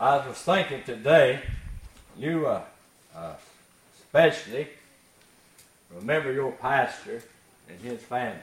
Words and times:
I 0.00 0.26
was 0.26 0.38
thinking 0.38 0.82
today, 0.82 1.40
you 2.16 2.46
uh, 2.46 2.62
uh, 3.14 3.34
especially 3.98 4.66
remember 5.94 6.32
your 6.32 6.52
pastor 6.52 7.22
and 7.68 7.78
his 7.80 8.00
family. 8.00 8.40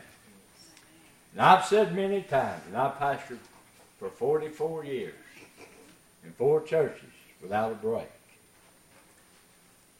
And 1.31 1.41
I've 1.41 1.65
said 1.65 1.96
many 1.96 2.21
times, 2.21 2.62
and 2.67 2.78
I've 2.78 2.99
pastored 2.99 3.39
for 3.97 4.09
44 4.09 4.85
years 4.85 5.15
in 6.23 6.31
four 6.33 6.62
churches 6.62 7.09
without 7.42 7.71
a 7.71 7.76
break. 7.76 8.12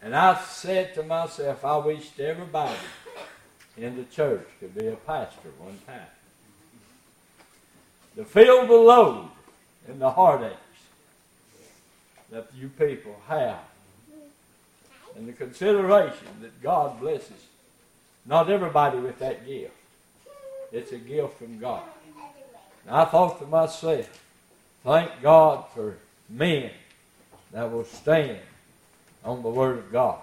And 0.04 0.16
I've 0.16 0.46
said 0.46 0.94
to 0.94 1.02
myself, 1.02 1.66
I 1.66 1.78
wished 1.78 2.20
everybody 2.20 2.78
in 3.78 3.96
the 3.96 4.04
church 4.04 4.48
could 4.60 4.76
be 4.76 4.90
a 4.90 4.96
pastor 4.96 5.50
one 5.58 5.80
time. 5.88 6.06
To 8.16 8.26
feel 8.26 8.68
the 8.68 8.74
load 8.74 9.30
and 9.88 10.00
the 10.00 10.12
heartaches 10.12 10.67
that 12.32 12.48
you 12.56 12.70
people 12.70 13.16
have 13.28 13.60
and 15.18 15.28
the 15.28 15.34
consideration 15.34 16.28
that 16.42 16.62
God 16.62 17.00
blesses 17.00 17.48
not 18.26 18.50
everybody 18.50 19.00
with 19.00 19.20
that 19.20 19.46
gift. 19.46 19.74
It's 20.72 20.92
a 20.92 20.98
gift 20.98 21.38
from 21.38 21.60
God. 21.60 21.84
And 22.86 22.96
I 22.96 23.06
thought 23.06 23.40
to 23.40 23.46
myself, 23.46 24.22
thank 24.84 25.12
God 25.22 25.66
for 25.74 25.98
men 26.30 26.72
that 27.52 27.72
will 27.72 27.86
stand 27.86 28.40
on 29.24 29.42
the 29.42 29.50
Word 29.50 29.80
of 29.80 29.92
God. 29.92 30.20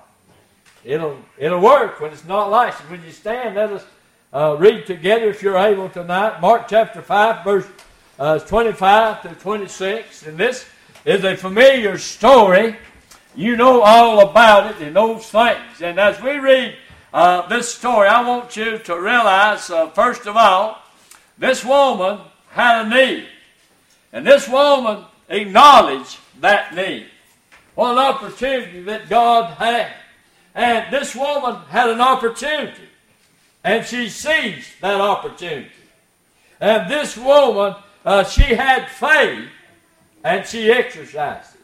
It'll, 0.85 1.17
it'll 1.39 1.61
work 1.61 1.99
when 2.01 2.13
it's 2.13 2.27
not 2.27 2.51
licensed. 2.51 2.91
When 2.91 3.03
you 3.05 3.11
stand, 3.11 3.55
let 3.55 3.73
us 3.73 3.85
uh, 4.33 4.57
read 4.59 4.87
together 4.87 5.31
if 5.31 5.43
you're 5.43 5.57
able 5.57 5.89
tonight. 5.89 6.41
Mark 6.41 6.69
chapter 6.69 7.01
5, 7.01 7.45
verse 7.45 7.67
uh, 8.19 8.39
25 8.39 9.23
to 9.23 9.29
26. 9.41 10.27
And 10.27 10.37
this 10.37 10.67
is 11.05 11.25
a 11.25 11.37
familiar 11.37 11.99
story. 11.99 12.77
You 13.37 13.57
know 13.57 13.83
all 13.83 14.21
about 14.21 14.71
it 14.71 14.87
and 14.87 14.97
those 14.97 15.27
things. 15.27 15.81
And 15.83 15.99
as 15.99 16.21
we 16.23 16.39
read 16.39 16.77
uh, 17.13 17.47
this 17.49 17.75
story, 17.75 18.09
I 18.09 18.27
want 18.27 18.57
you 18.57 18.79
to 18.79 19.01
realize, 19.01 19.71
uh, 19.71 19.91
first 19.91 20.27
of 20.27 20.37
all, 20.37 20.81
this 21.37 21.65
woman 21.65 22.21
had 22.51 22.87
a 22.87 22.89
need. 22.89 23.27
And 24.13 24.27
this 24.27 24.49
woman 24.49 25.05
acknowledged 25.29 26.19
that 26.41 26.75
need. 26.75 27.07
What 27.75 27.93
an 27.93 27.99
opportunity 27.99 28.83
that 28.83 29.09
God 29.09 29.55
had. 29.55 29.93
And 30.55 30.93
this 30.93 31.17
woman 31.17 31.57
had 31.69 31.91
an 31.91 32.01
opportunity. 32.01 32.89
And 33.65 33.85
she 33.85 34.09
seized 34.09 34.71
that 34.81 35.01
opportunity. 35.01 35.71
And 36.61 36.89
this 36.89 37.17
woman, 37.17 37.75
uh, 38.05 38.23
she 38.25 38.55
had 38.55 38.89
faith 38.89 39.49
and 40.25 40.47
she 40.47 40.73
exercised 40.73 41.55
it. 41.55 41.61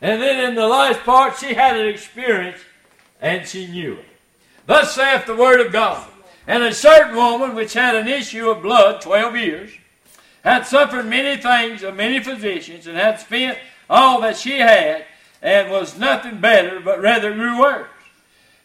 And 0.00 0.22
then 0.22 0.48
in 0.48 0.54
the 0.54 0.66
last 0.66 1.00
part, 1.00 1.36
she 1.36 1.52
had 1.52 1.76
an 1.76 1.88
experience 1.88 2.58
and 3.20 3.46
she 3.46 3.66
knew 3.66 3.94
it. 3.94 4.06
Thus 4.66 4.94
saith 4.94 5.26
the 5.26 5.36
word 5.36 5.60
of 5.60 5.72
God. 5.72 6.08
And 6.46 6.62
a 6.62 6.74
certain 6.74 7.16
woman 7.16 7.54
which 7.54 7.72
had 7.72 7.96
an 7.96 8.06
issue 8.06 8.50
of 8.50 8.62
blood 8.62 9.00
twelve 9.00 9.34
years, 9.34 9.70
had 10.42 10.66
suffered 10.66 11.06
many 11.06 11.40
things 11.40 11.82
of 11.82 11.96
many 11.96 12.20
physicians, 12.20 12.86
and 12.86 12.98
had 12.98 13.18
spent 13.18 13.58
all 13.88 14.20
that 14.20 14.36
she 14.36 14.58
had, 14.58 15.06
and 15.40 15.70
was 15.70 15.98
nothing 15.98 16.40
better, 16.40 16.80
but 16.80 17.00
rather 17.00 17.32
grew 17.32 17.58
worse. 17.58 17.88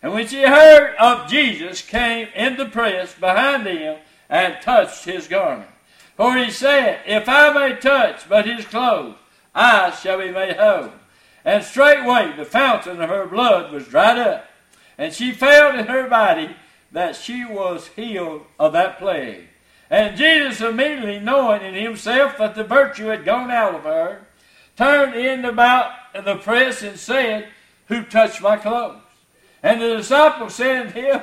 And 0.02 0.12
when 0.12 0.28
she 0.28 0.42
heard 0.42 0.96
of 0.98 1.30
Jesus, 1.30 1.82
came 1.82 2.28
in 2.36 2.58
the 2.58 2.66
press 2.66 3.14
behind 3.14 3.66
him, 3.66 3.98
and 4.30 4.62
touched 4.62 5.06
his 5.06 5.30
garment. 5.30 5.70
For 6.18 6.36
he 6.36 6.52
said, 6.52 7.00
If 7.06 7.30
I 7.30 7.54
may 7.54 7.78
touch 7.78 8.28
but 8.28 8.46
his 8.46 8.66
clothes, 8.66 9.16
I 9.54 9.92
shall 9.92 10.20
be 10.20 10.32
made 10.32 10.58
whole. 10.58 10.92
And 11.46 11.64
straightway 11.64 12.34
the 12.36 12.46
fountain 12.46 13.02
of 13.02 13.10
her 13.10 13.26
blood 13.26 13.72
was 13.72 13.88
dried 13.88 14.18
up, 14.18 14.46
and 14.98 15.14
she 15.14 15.32
felt 15.32 15.76
in 15.76 15.88
her 15.88 16.08
body 16.08 16.56
that 16.92 17.16
she 17.16 17.46
was 17.46 17.88
healed 17.88 18.46
of 18.60 18.74
that 18.74 19.00
plague. 19.00 19.48
And 19.90 20.18
Jesus, 20.18 20.62
immediately 20.62 21.20
knowing 21.20 21.64
in 21.64 21.74
himself 21.74 22.38
that 22.38 22.56
the 22.56 22.64
virtue 22.64 23.08
had 23.08 23.26
gone 23.26 23.50
out 23.50 23.76
of 23.76 23.84
her, 23.84 24.22
turned 24.78 25.16
in 25.16 25.46
about 25.46 25.92
the 26.14 26.36
press 26.36 26.84
and 26.84 27.00
said, 27.00 27.48
Who 27.88 28.04
touched 28.04 28.42
my 28.42 28.58
clothes? 28.58 29.02
And 29.64 29.82
the 29.82 29.98
disciples 29.98 30.56
said 30.56 30.88
unto 30.88 31.02
him, 31.02 31.22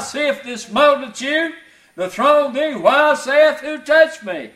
seest 0.00 0.44
this 0.44 0.70
multitude, 0.70 1.52
the 1.96 2.08
throng 2.08 2.52
thee, 2.52 2.74
why 2.74 3.14
saith, 3.14 3.60
Who 3.60 3.78
touched 3.78 4.22
me? 4.22 4.50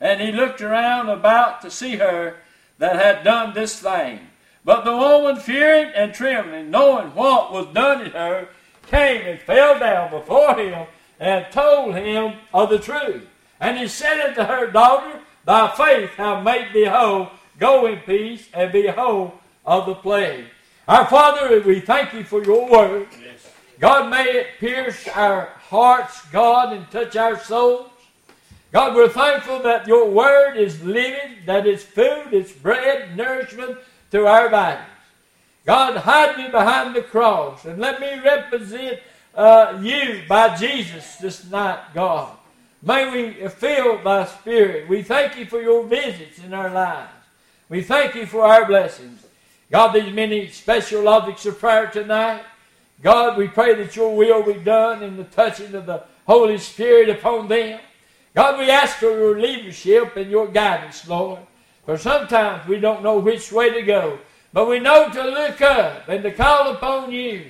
And 0.00 0.20
he 0.20 0.32
looked 0.32 0.62
around 0.62 1.08
about 1.08 1.60
to 1.62 1.70
see 1.70 1.96
her 1.96 2.36
that 2.78 2.96
had 2.96 3.24
done 3.24 3.54
this 3.54 3.78
thing. 3.78 4.20
But 4.64 4.84
the 4.84 4.96
woman, 4.96 5.36
fearing 5.36 5.92
and 5.94 6.12
trembling, 6.14 6.70
knowing 6.70 7.08
what 7.14 7.52
was 7.52 7.66
done 7.74 8.02
in 8.06 8.12
her, 8.12 8.48
came 8.86 9.26
and 9.26 9.40
fell 9.40 9.78
down 9.78 10.10
before 10.10 10.54
him 10.54 10.86
and 11.18 11.46
told 11.52 11.94
him 11.94 12.34
of 12.52 12.70
the 12.70 12.78
truth. 12.78 13.26
And 13.60 13.78
he 13.78 13.88
said 13.88 14.20
unto 14.20 14.42
her, 14.42 14.70
Daughter, 14.70 15.20
thy 15.44 15.68
faith 15.76 16.10
hath 16.10 16.42
made 16.42 16.72
thee 16.72 16.86
whole. 16.86 17.28
Go 17.58 17.86
in 17.86 17.98
peace 18.00 18.48
and 18.54 18.72
be 18.72 18.86
whole 18.86 19.34
of 19.66 19.86
the 19.86 19.94
plague. 19.94 20.46
Our 20.88 21.06
Father, 21.06 21.60
we 21.60 21.80
thank 21.80 22.14
you 22.14 22.24
for 22.24 22.42
your 22.42 22.68
word. 22.68 23.08
Yes. 23.22 23.50
God, 23.78 24.10
may 24.10 24.24
it 24.24 24.46
pierce 24.58 25.06
our 25.08 25.46
hearts, 25.68 26.24
God, 26.32 26.72
and 26.72 26.90
touch 26.90 27.16
our 27.16 27.38
souls. 27.38 27.90
God, 28.72 28.94
we're 28.94 29.08
thankful 29.08 29.60
that 29.62 29.86
your 29.88 30.08
word 30.08 30.56
is 30.56 30.82
living, 30.84 31.38
that 31.46 31.66
it's 31.66 31.82
food, 31.82 32.28
it's 32.32 32.52
bread, 32.52 33.16
nourishment 33.16 33.78
to 34.12 34.26
our 34.26 34.48
bodies. 34.48 34.84
God, 35.66 35.96
hide 35.96 36.36
me 36.36 36.48
behind 36.48 36.94
the 36.94 37.02
cross 37.02 37.64
and 37.64 37.80
let 37.80 38.00
me 38.00 38.20
represent 38.20 39.00
uh, 39.34 39.78
you 39.82 40.22
by 40.28 40.56
Jesus 40.56 41.16
this 41.16 41.50
night, 41.50 41.80
God. 41.94 42.36
May 42.82 43.10
we 43.10 43.48
feel 43.48 44.02
thy 44.02 44.24
spirit. 44.24 44.88
We 44.88 45.02
thank 45.02 45.36
you 45.36 45.46
for 45.46 45.60
your 45.60 45.84
visits 45.84 46.38
in 46.38 46.54
our 46.54 46.70
lives. 46.70 47.12
We 47.68 47.82
thank 47.82 48.14
you 48.14 48.24
for 48.24 48.42
our 48.42 48.66
blessings. 48.66 49.24
God, 49.70 49.92
these 49.92 50.12
many 50.12 50.48
special 50.48 51.06
objects 51.08 51.44
of 51.46 51.58
prayer 51.58 51.86
tonight. 51.88 52.42
God, 53.02 53.36
we 53.36 53.48
pray 53.48 53.74
that 53.74 53.94
your 53.96 54.16
will 54.16 54.42
be 54.42 54.54
done 54.54 55.02
in 55.02 55.16
the 55.16 55.24
touching 55.24 55.74
of 55.74 55.86
the 55.86 56.04
Holy 56.26 56.58
Spirit 56.58 57.08
upon 57.08 57.48
them. 57.48 57.80
God, 58.34 58.58
we 58.58 58.70
ask 58.70 58.96
for 58.96 59.10
your 59.10 59.40
leadership 59.40 60.16
and 60.16 60.30
your 60.30 60.46
guidance, 60.46 61.06
Lord. 61.08 61.40
For 61.84 61.98
sometimes 61.98 62.66
we 62.68 62.78
don't 62.78 63.02
know 63.02 63.18
which 63.18 63.50
way 63.50 63.70
to 63.70 63.82
go. 63.82 64.18
But 64.52 64.68
we 64.68 64.78
know 64.78 65.08
to 65.10 65.22
look 65.22 65.60
up 65.60 66.08
and 66.08 66.22
to 66.22 66.32
call 66.32 66.72
upon 66.72 67.12
you 67.12 67.46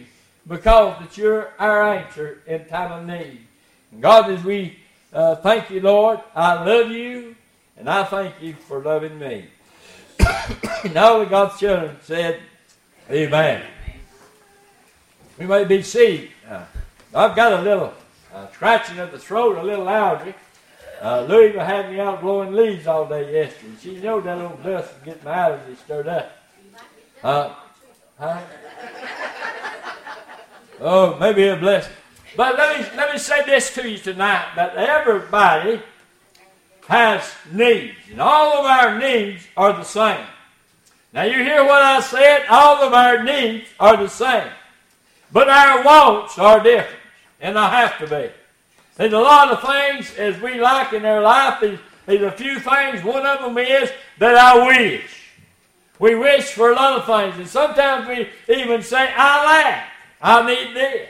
because 0.46 0.98
that 1.00 1.16
you're 1.16 1.52
our 1.58 1.94
answer 1.94 2.42
in 2.46 2.64
time 2.66 2.92
of 2.92 3.06
need. 3.06 3.40
And 3.92 4.02
God, 4.02 4.30
as 4.30 4.42
we 4.44 4.78
uh, 5.12 5.36
thank 5.36 5.70
you, 5.70 5.80
Lord, 5.80 6.20
I 6.34 6.64
love 6.64 6.90
you 6.90 7.36
and 7.76 7.88
I 7.88 8.04
thank 8.04 8.34
you 8.40 8.54
for 8.54 8.80
loving 8.82 9.18
me. 9.18 9.46
and 10.84 10.96
all 10.96 11.22
of 11.22 11.30
God's 11.30 11.58
children 11.58 11.96
said, 12.02 12.40
Amen. 13.10 13.62
We 15.38 15.46
may 15.46 15.64
be 15.64 15.82
seated. 15.82 16.30
Uh, 16.48 16.64
I've 17.14 17.34
got 17.34 17.52
a 17.52 17.62
little 17.62 17.94
uh, 18.32 18.48
scratching 18.52 18.98
of 18.98 19.10
the 19.10 19.18
throat, 19.18 19.56
a 19.56 19.62
little 19.62 19.88
allergy. 19.88 20.34
Uh, 21.00 21.22
Louisa 21.22 21.64
had 21.64 21.90
me 21.90 21.98
out 21.98 22.20
blowing 22.20 22.52
leaves 22.52 22.86
all 22.86 23.06
day 23.06 23.32
yesterday. 23.32 23.72
She 23.80 23.94
knew 23.94 24.20
that 24.20 24.36
little 24.36 24.58
dust 24.62 24.92
would 24.94 25.04
get 25.04 25.24
my 25.24 25.32
allergies 25.32 25.78
stirred 25.78 26.08
up. 26.08 26.32
Uh, 27.22 27.54
huh? 28.18 28.40
Oh, 30.80 31.18
maybe 31.18 31.48
a 31.48 31.56
blessing. 31.56 31.92
But 32.36 32.56
let 32.58 32.78
me, 32.78 32.96
let 32.96 33.12
me 33.12 33.18
say 33.18 33.44
this 33.44 33.72
to 33.74 33.88
you 33.88 33.98
tonight 33.98 34.52
that 34.56 34.76
everybody 34.76 35.82
has 36.86 37.32
needs, 37.50 37.96
and 38.10 38.20
all 38.20 38.58
of 38.58 38.66
our 38.66 38.98
needs 38.98 39.42
are 39.56 39.72
the 39.72 39.84
same. 39.84 40.26
Now, 41.12 41.22
you 41.22 41.42
hear 41.42 41.64
what 41.64 41.82
I 41.82 42.00
said? 42.00 42.46
All 42.48 42.82
of 42.82 42.92
our 42.92 43.22
needs 43.22 43.66
are 43.78 43.96
the 43.96 44.08
same. 44.08 44.50
But 45.32 45.48
our 45.48 45.82
wants 45.82 46.38
are 46.38 46.62
different, 46.62 47.00
and 47.40 47.58
I 47.58 47.80
have 47.80 47.98
to 47.98 48.06
be. 48.06 48.30
There's 49.00 49.14
a 49.14 49.18
lot 49.18 49.50
of 49.50 49.62
things 49.62 50.14
as 50.18 50.38
we 50.42 50.60
like 50.60 50.92
in 50.92 51.06
our 51.06 51.22
life. 51.22 51.60
There's, 51.62 51.78
there's 52.04 52.20
a 52.20 52.32
few 52.32 52.60
things. 52.60 53.02
One 53.02 53.24
of 53.24 53.40
them 53.40 53.56
is 53.56 53.90
that 54.18 54.34
I 54.34 54.66
wish. 54.66 55.22
We 55.98 56.16
wish 56.16 56.50
for 56.50 56.70
a 56.70 56.74
lot 56.74 56.98
of 56.98 57.06
things. 57.06 57.38
And 57.38 57.48
sometimes 57.48 58.06
we 58.06 58.28
even 58.54 58.82
say, 58.82 59.10
I 59.16 59.46
lack. 59.46 59.88
I 60.20 60.46
need 60.46 60.76
this. 60.76 61.08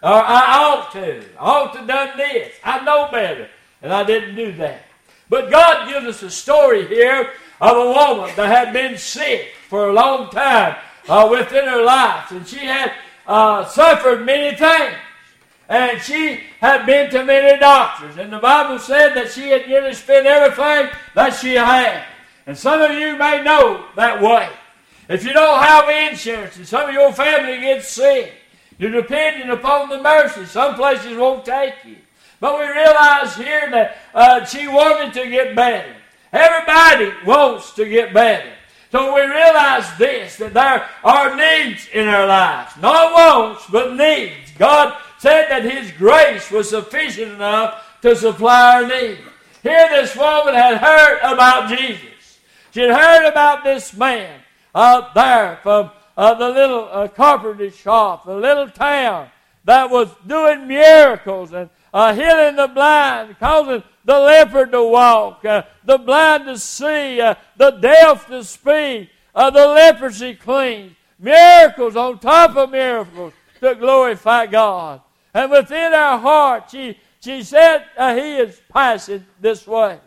Or 0.00 0.12
I 0.12 0.62
ought 0.62 0.92
to. 0.92 1.24
I 1.36 1.44
ought 1.44 1.72
to 1.72 1.78
have 1.78 1.88
done 1.88 2.16
this. 2.16 2.54
I 2.62 2.84
know 2.84 3.08
better. 3.10 3.48
And 3.82 3.92
I 3.92 4.04
didn't 4.04 4.36
do 4.36 4.52
that. 4.58 4.82
But 5.28 5.50
God 5.50 5.88
gives 5.88 6.06
us 6.06 6.22
a 6.22 6.30
story 6.30 6.86
here 6.86 7.32
of 7.60 7.76
a 7.76 7.86
woman 7.88 8.30
that 8.36 8.46
had 8.46 8.72
been 8.72 8.96
sick 8.96 9.54
for 9.68 9.88
a 9.88 9.92
long 9.92 10.30
time 10.30 10.76
uh, 11.08 11.26
within 11.28 11.66
her 11.66 11.82
life. 11.82 12.30
And 12.30 12.46
she 12.46 12.58
had 12.58 12.92
uh, 13.26 13.64
suffered 13.64 14.24
many 14.24 14.56
things. 14.56 14.94
And 15.68 16.00
she 16.00 16.40
had 16.60 16.84
been 16.84 17.10
to 17.10 17.24
many 17.24 17.58
doctors. 17.58 18.16
And 18.18 18.32
the 18.32 18.38
Bible 18.38 18.78
said 18.78 19.14
that 19.14 19.30
she 19.30 19.48
had 19.48 19.66
nearly 19.66 19.94
spent 19.94 20.26
everything 20.26 20.90
that 21.14 21.30
she 21.30 21.54
had. 21.54 22.04
And 22.46 22.56
some 22.56 22.82
of 22.82 22.92
you 22.92 23.16
may 23.16 23.42
know 23.42 23.86
that 23.96 24.20
way. 24.20 24.50
If 25.08 25.24
you 25.24 25.32
don't 25.32 25.62
have 25.62 25.88
insurance 25.88 26.56
and 26.56 26.66
some 26.66 26.88
of 26.88 26.94
your 26.94 27.12
family 27.12 27.60
gets 27.60 27.88
sick, 27.88 28.32
you're 28.78 28.90
depending 28.90 29.50
upon 29.50 29.88
the 29.88 30.02
mercy. 30.02 30.44
Some 30.46 30.74
places 30.74 31.16
won't 31.16 31.44
take 31.44 31.74
you. 31.84 31.96
But 32.40 32.58
we 32.58 32.66
realize 32.66 33.36
here 33.36 33.70
that 33.70 33.96
uh, 34.14 34.44
she 34.44 34.68
wanted 34.68 35.14
to 35.14 35.30
get 35.30 35.54
better. 35.54 35.94
Everybody 36.32 37.12
wants 37.24 37.72
to 37.74 37.88
get 37.88 38.12
better. 38.12 38.50
So 38.90 39.14
we 39.14 39.22
realize 39.22 39.86
this, 39.98 40.36
that 40.36 40.54
there 40.54 40.88
are 41.02 41.36
needs 41.36 41.88
in 41.92 42.06
our 42.06 42.26
lives. 42.26 42.76
Not 42.80 43.12
wants, 43.12 43.66
but 43.70 43.94
needs. 43.94 44.52
God 44.58 44.96
said 45.24 45.48
that 45.48 45.64
His 45.64 45.90
grace 45.92 46.50
was 46.50 46.68
sufficient 46.68 47.32
enough 47.32 47.82
to 48.02 48.14
supply 48.14 48.74
our 48.74 48.86
needs. 48.86 49.22
Here 49.62 49.88
this 49.88 50.14
woman 50.14 50.52
had 50.52 50.76
heard 50.76 51.18
about 51.22 51.70
Jesus. 51.70 52.40
She 52.72 52.80
had 52.80 52.90
heard 52.90 53.26
about 53.26 53.64
this 53.64 53.96
man 53.96 54.42
out 54.74 55.14
there 55.14 55.60
from 55.62 55.90
uh, 56.14 56.34
the 56.34 56.50
little 56.50 56.90
uh, 56.92 57.08
carpenter 57.08 57.70
shop, 57.70 58.26
the 58.26 58.36
little 58.36 58.68
town 58.68 59.30
that 59.64 59.88
was 59.88 60.10
doing 60.26 60.68
miracles 60.68 61.54
and 61.54 61.70
uh, 61.94 62.14
healing 62.14 62.56
the 62.56 62.68
blind, 62.68 63.38
causing 63.38 63.82
the 64.04 64.20
leper 64.20 64.66
to 64.66 64.84
walk, 64.84 65.42
uh, 65.46 65.62
the 65.86 65.96
blind 65.96 66.44
to 66.44 66.58
see, 66.58 67.18
uh, 67.22 67.34
the 67.56 67.70
deaf 67.70 68.26
to 68.26 68.44
speak, 68.44 69.08
uh, 69.34 69.48
the 69.48 69.68
leprosy 69.68 70.34
clean. 70.34 70.94
Miracles 71.18 71.96
on 71.96 72.18
top 72.18 72.58
of 72.58 72.70
miracles 72.70 73.32
to 73.60 73.74
glorify 73.74 74.44
God. 74.44 75.00
And 75.34 75.50
within 75.50 75.92
our 75.92 76.18
heart, 76.18 76.70
she, 76.70 76.96
she 77.20 77.42
said, 77.42 77.84
uh, 77.98 78.14
He 78.14 78.36
is 78.36 78.60
passing 78.72 79.26
this 79.40 79.66
way. 79.66 79.98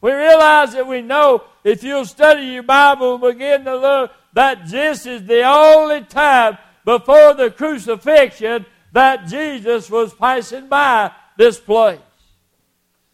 We 0.00 0.12
realize 0.12 0.72
that 0.72 0.86
we 0.86 1.02
know 1.02 1.44
if 1.62 1.82
you'll 1.82 2.06
study 2.06 2.46
your 2.46 2.62
Bible 2.62 3.14
and 3.14 3.22
begin 3.22 3.64
to 3.66 3.76
look, 3.76 4.10
that 4.32 4.68
this 4.68 5.06
is 5.06 5.24
the 5.26 5.42
only 5.44 6.02
time 6.02 6.58
before 6.84 7.34
the 7.34 7.50
crucifixion 7.50 8.66
that 8.92 9.26
Jesus 9.26 9.90
was 9.90 10.14
passing 10.14 10.68
by 10.68 11.12
this 11.36 11.58
place. 11.58 11.98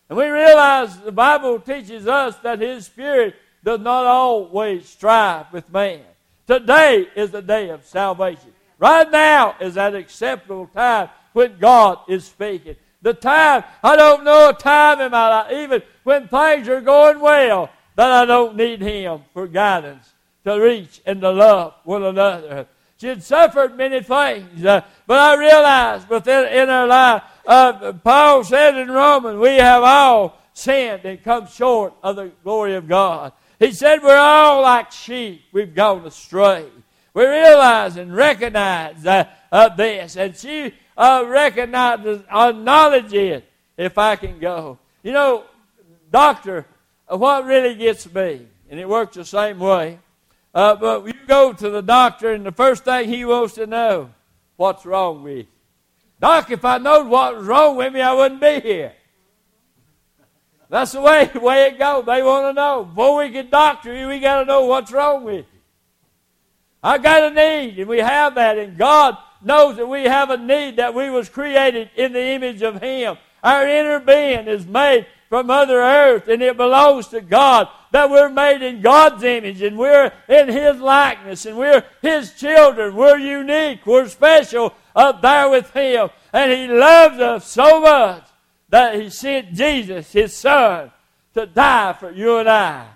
And 0.08 0.18
we 0.18 0.26
realize 0.26 0.98
the 0.98 1.12
Bible 1.12 1.60
teaches 1.60 2.06
us 2.06 2.36
that 2.38 2.60
His 2.60 2.86
Spirit 2.86 3.34
does 3.62 3.80
not 3.80 4.06
always 4.06 4.88
strive 4.88 5.52
with 5.52 5.70
man. 5.70 6.00
Today 6.46 7.06
is 7.14 7.30
the 7.30 7.42
day 7.42 7.70
of 7.70 7.84
salvation. 7.86 8.52
Right 8.78 9.08
now 9.10 9.56
is 9.60 9.74
that 9.74 9.94
acceptable 9.94 10.66
time 10.66 11.10
when 11.32 11.58
God 11.58 11.98
is 12.08 12.24
speaking. 12.24 12.76
The 13.02 13.14
time, 13.14 13.64
I 13.82 13.96
don't 13.96 14.24
know 14.24 14.50
a 14.50 14.54
time 14.54 15.00
in 15.00 15.10
my 15.10 15.28
life, 15.28 15.52
even 15.52 15.82
when 16.04 16.28
things 16.28 16.68
are 16.68 16.80
going 16.80 17.20
well, 17.20 17.70
that 17.96 18.10
I 18.10 18.24
don't 18.24 18.56
need 18.56 18.80
Him 18.80 19.22
for 19.32 19.46
guidance 19.46 20.12
to 20.44 20.60
reach 20.60 21.00
and 21.06 21.20
to 21.20 21.30
love 21.30 21.74
one 21.84 22.02
another. 22.02 22.66
She 22.98 23.06
had 23.06 23.22
suffered 23.22 23.76
many 23.76 24.02
things, 24.02 24.64
uh, 24.64 24.82
but 25.06 25.18
I 25.18 25.34
realized 25.36 26.08
within 26.10 26.46
in 26.48 26.68
her 26.68 26.86
life 26.86 27.22
uh, 27.46 27.92
Paul 27.92 28.44
said 28.44 28.76
in 28.76 28.90
Romans, 28.90 29.38
we 29.38 29.56
have 29.56 29.82
all 29.82 30.38
sinned 30.52 31.04
and 31.04 31.22
come 31.22 31.46
short 31.46 31.94
of 32.02 32.16
the 32.16 32.30
glory 32.44 32.74
of 32.74 32.86
God. 32.86 33.32
He 33.58 33.72
said 33.72 34.02
we're 34.02 34.16
all 34.16 34.62
like 34.62 34.92
sheep. 34.92 35.42
We've 35.52 35.74
gone 35.74 36.06
astray. 36.06 36.66
We 37.12 37.26
realize 37.26 37.96
and 37.96 38.14
recognize 38.14 39.04
uh, 39.04 39.24
uh, 39.50 39.68
this. 39.70 40.16
And 40.16 40.36
she 40.36 40.74
uh, 41.00 41.24
recognizes, 41.26 42.22
acknowledges 42.30 43.12
it, 43.14 43.44
if 43.78 43.96
I 43.96 44.16
can 44.16 44.38
go. 44.38 44.78
You 45.02 45.12
know, 45.12 45.44
doctor, 46.12 46.66
uh, 47.10 47.16
what 47.16 47.46
really 47.46 47.74
gets 47.74 48.12
me, 48.12 48.46
and 48.68 48.78
it 48.78 48.86
works 48.86 49.16
the 49.16 49.24
same 49.24 49.58
way, 49.58 49.98
uh, 50.54 50.76
but 50.76 51.06
you 51.06 51.14
go 51.26 51.54
to 51.54 51.70
the 51.70 51.80
doctor, 51.80 52.34
and 52.34 52.44
the 52.44 52.52
first 52.52 52.84
thing 52.84 53.08
he 53.08 53.24
wants 53.24 53.54
to 53.54 53.66
know, 53.66 54.10
what's 54.56 54.84
wrong 54.84 55.22
with 55.22 55.38
you? 55.38 55.46
Doc, 56.20 56.50
if 56.50 56.66
I 56.66 56.76
knowed 56.76 57.08
what 57.08 57.34
was 57.34 57.46
wrong 57.46 57.76
with 57.76 57.94
me, 57.94 58.02
I 58.02 58.12
wouldn't 58.12 58.42
be 58.42 58.60
here. 58.60 58.92
That's 60.68 60.92
the 60.92 61.00
way, 61.00 61.30
way 61.34 61.68
it 61.68 61.78
goes. 61.78 62.04
They 62.04 62.22
want 62.22 62.46
to 62.48 62.52
know. 62.52 62.84
Before 62.84 63.24
we 63.24 63.30
can 63.30 63.48
doctor 63.48 63.96
you, 63.96 64.06
we 64.06 64.20
got 64.20 64.40
to 64.40 64.44
know 64.44 64.66
what's 64.66 64.92
wrong 64.92 65.24
with 65.24 65.46
you. 65.50 65.60
I 66.82 66.98
got 66.98 67.32
a 67.32 67.34
need, 67.34 67.78
and 67.78 67.88
we 67.88 68.00
have 68.00 68.34
that, 68.34 68.58
and 68.58 68.76
God 68.76 69.16
knows 69.42 69.76
that 69.76 69.86
we 69.86 70.04
have 70.04 70.30
a 70.30 70.36
need 70.36 70.76
that 70.76 70.94
we 70.94 71.10
was 71.10 71.28
created 71.28 71.90
in 71.96 72.12
the 72.12 72.24
image 72.24 72.62
of 72.62 72.80
Him. 72.80 73.16
Our 73.42 73.66
inner 73.66 74.00
being 74.00 74.46
is 74.46 74.66
made 74.66 75.06
from 75.28 75.46
Mother 75.46 75.80
Earth, 75.80 76.28
and 76.28 76.42
it 76.42 76.56
belongs 76.56 77.08
to 77.08 77.20
God. 77.20 77.68
That 77.92 78.10
we're 78.10 78.28
made 78.28 78.62
in 78.62 78.82
God's 78.82 79.24
image, 79.24 79.62
and 79.62 79.76
we're 79.76 80.12
in 80.28 80.48
His 80.48 80.80
likeness, 80.80 81.46
and 81.46 81.56
we're 81.56 81.84
His 82.02 82.34
children. 82.34 82.94
We're 82.94 83.18
unique. 83.18 83.84
We're 83.86 84.08
special 84.08 84.74
up 84.94 85.22
there 85.22 85.48
with 85.50 85.72
Him. 85.72 86.10
And 86.32 86.52
He 86.52 86.68
loves 86.68 87.18
us 87.18 87.46
so 87.46 87.80
much 87.80 88.24
that 88.68 89.00
He 89.00 89.10
sent 89.10 89.54
Jesus, 89.54 90.12
His 90.12 90.34
Son, 90.34 90.90
to 91.34 91.46
die 91.46 91.92
for 91.94 92.10
you 92.12 92.38
and 92.38 92.48
I, 92.48 92.86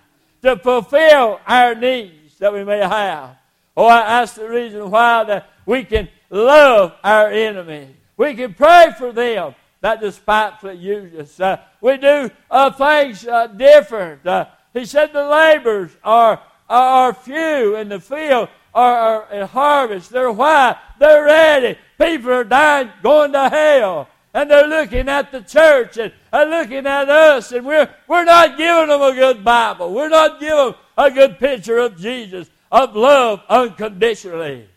to 0.42 0.56
fulfill 0.56 1.40
our 1.46 1.74
needs 1.74 2.38
that 2.38 2.52
we 2.52 2.64
may 2.64 2.78
have. 2.78 3.36
Oh, 3.76 3.86
I 3.86 4.00
ask 4.00 4.34
the 4.36 4.48
reason 4.48 4.90
why 4.90 5.24
that 5.24 5.50
we 5.66 5.84
can 5.84 6.08
love 6.34 6.94
our 7.02 7.30
enemies. 7.30 7.94
We 8.16 8.34
can 8.34 8.54
pray 8.54 8.92
for 8.98 9.12
them 9.12 9.54
that 9.80 10.00
despitefully 10.00 10.76
use 10.76 11.14
us. 11.14 11.40
Uh, 11.40 11.58
we 11.80 11.96
do 11.96 12.30
uh, 12.50 12.70
things 12.70 13.26
uh, 13.26 13.46
different. 13.48 14.26
Uh, 14.26 14.46
he 14.72 14.84
said 14.84 15.12
the 15.12 15.24
laborers 15.26 15.90
are, 16.02 16.40
are, 16.68 17.12
few 17.14 17.76
in 17.76 17.88
the 17.88 18.00
field 18.00 18.48
are, 18.74 19.28
in 19.30 19.46
harvest. 19.46 20.10
They're 20.10 20.32
why? 20.32 20.76
They're 20.98 21.24
ready. 21.24 21.78
People 21.98 22.32
are 22.32 22.44
dying, 22.44 22.90
going 23.02 23.32
to 23.32 23.48
hell. 23.48 24.08
And 24.32 24.50
they're 24.50 24.66
looking 24.66 25.08
at 25.08 25.30
the 25.30 25.42
church 25.42 25.96
and, 25.98 26.12
and 26.32 26.50
looking 26.50 26.86
at 26.86 27.08
us, 27.08 27.52
and 27.52 27.64
we're, 27.64 27.88
we're 28.08 28.24
not 28.24 28.58
giving 28.58 28.88
them 28.88 29.00
a 29.00 29.12
good 29.12 29.44
Bible. 29.44 29.94
We're 29.94 30.08
not 30.08 30.40
giving 30.40 30.56
them 30.56 30.74
a 30.98 31.10
good 31.10 31.38
picture 31.38 31.78
of 31.78 31.96
Jesus, 31.96 32.50
of 32.72 32.96
love 32.96 33.42
unconditionally. 33.48 34.68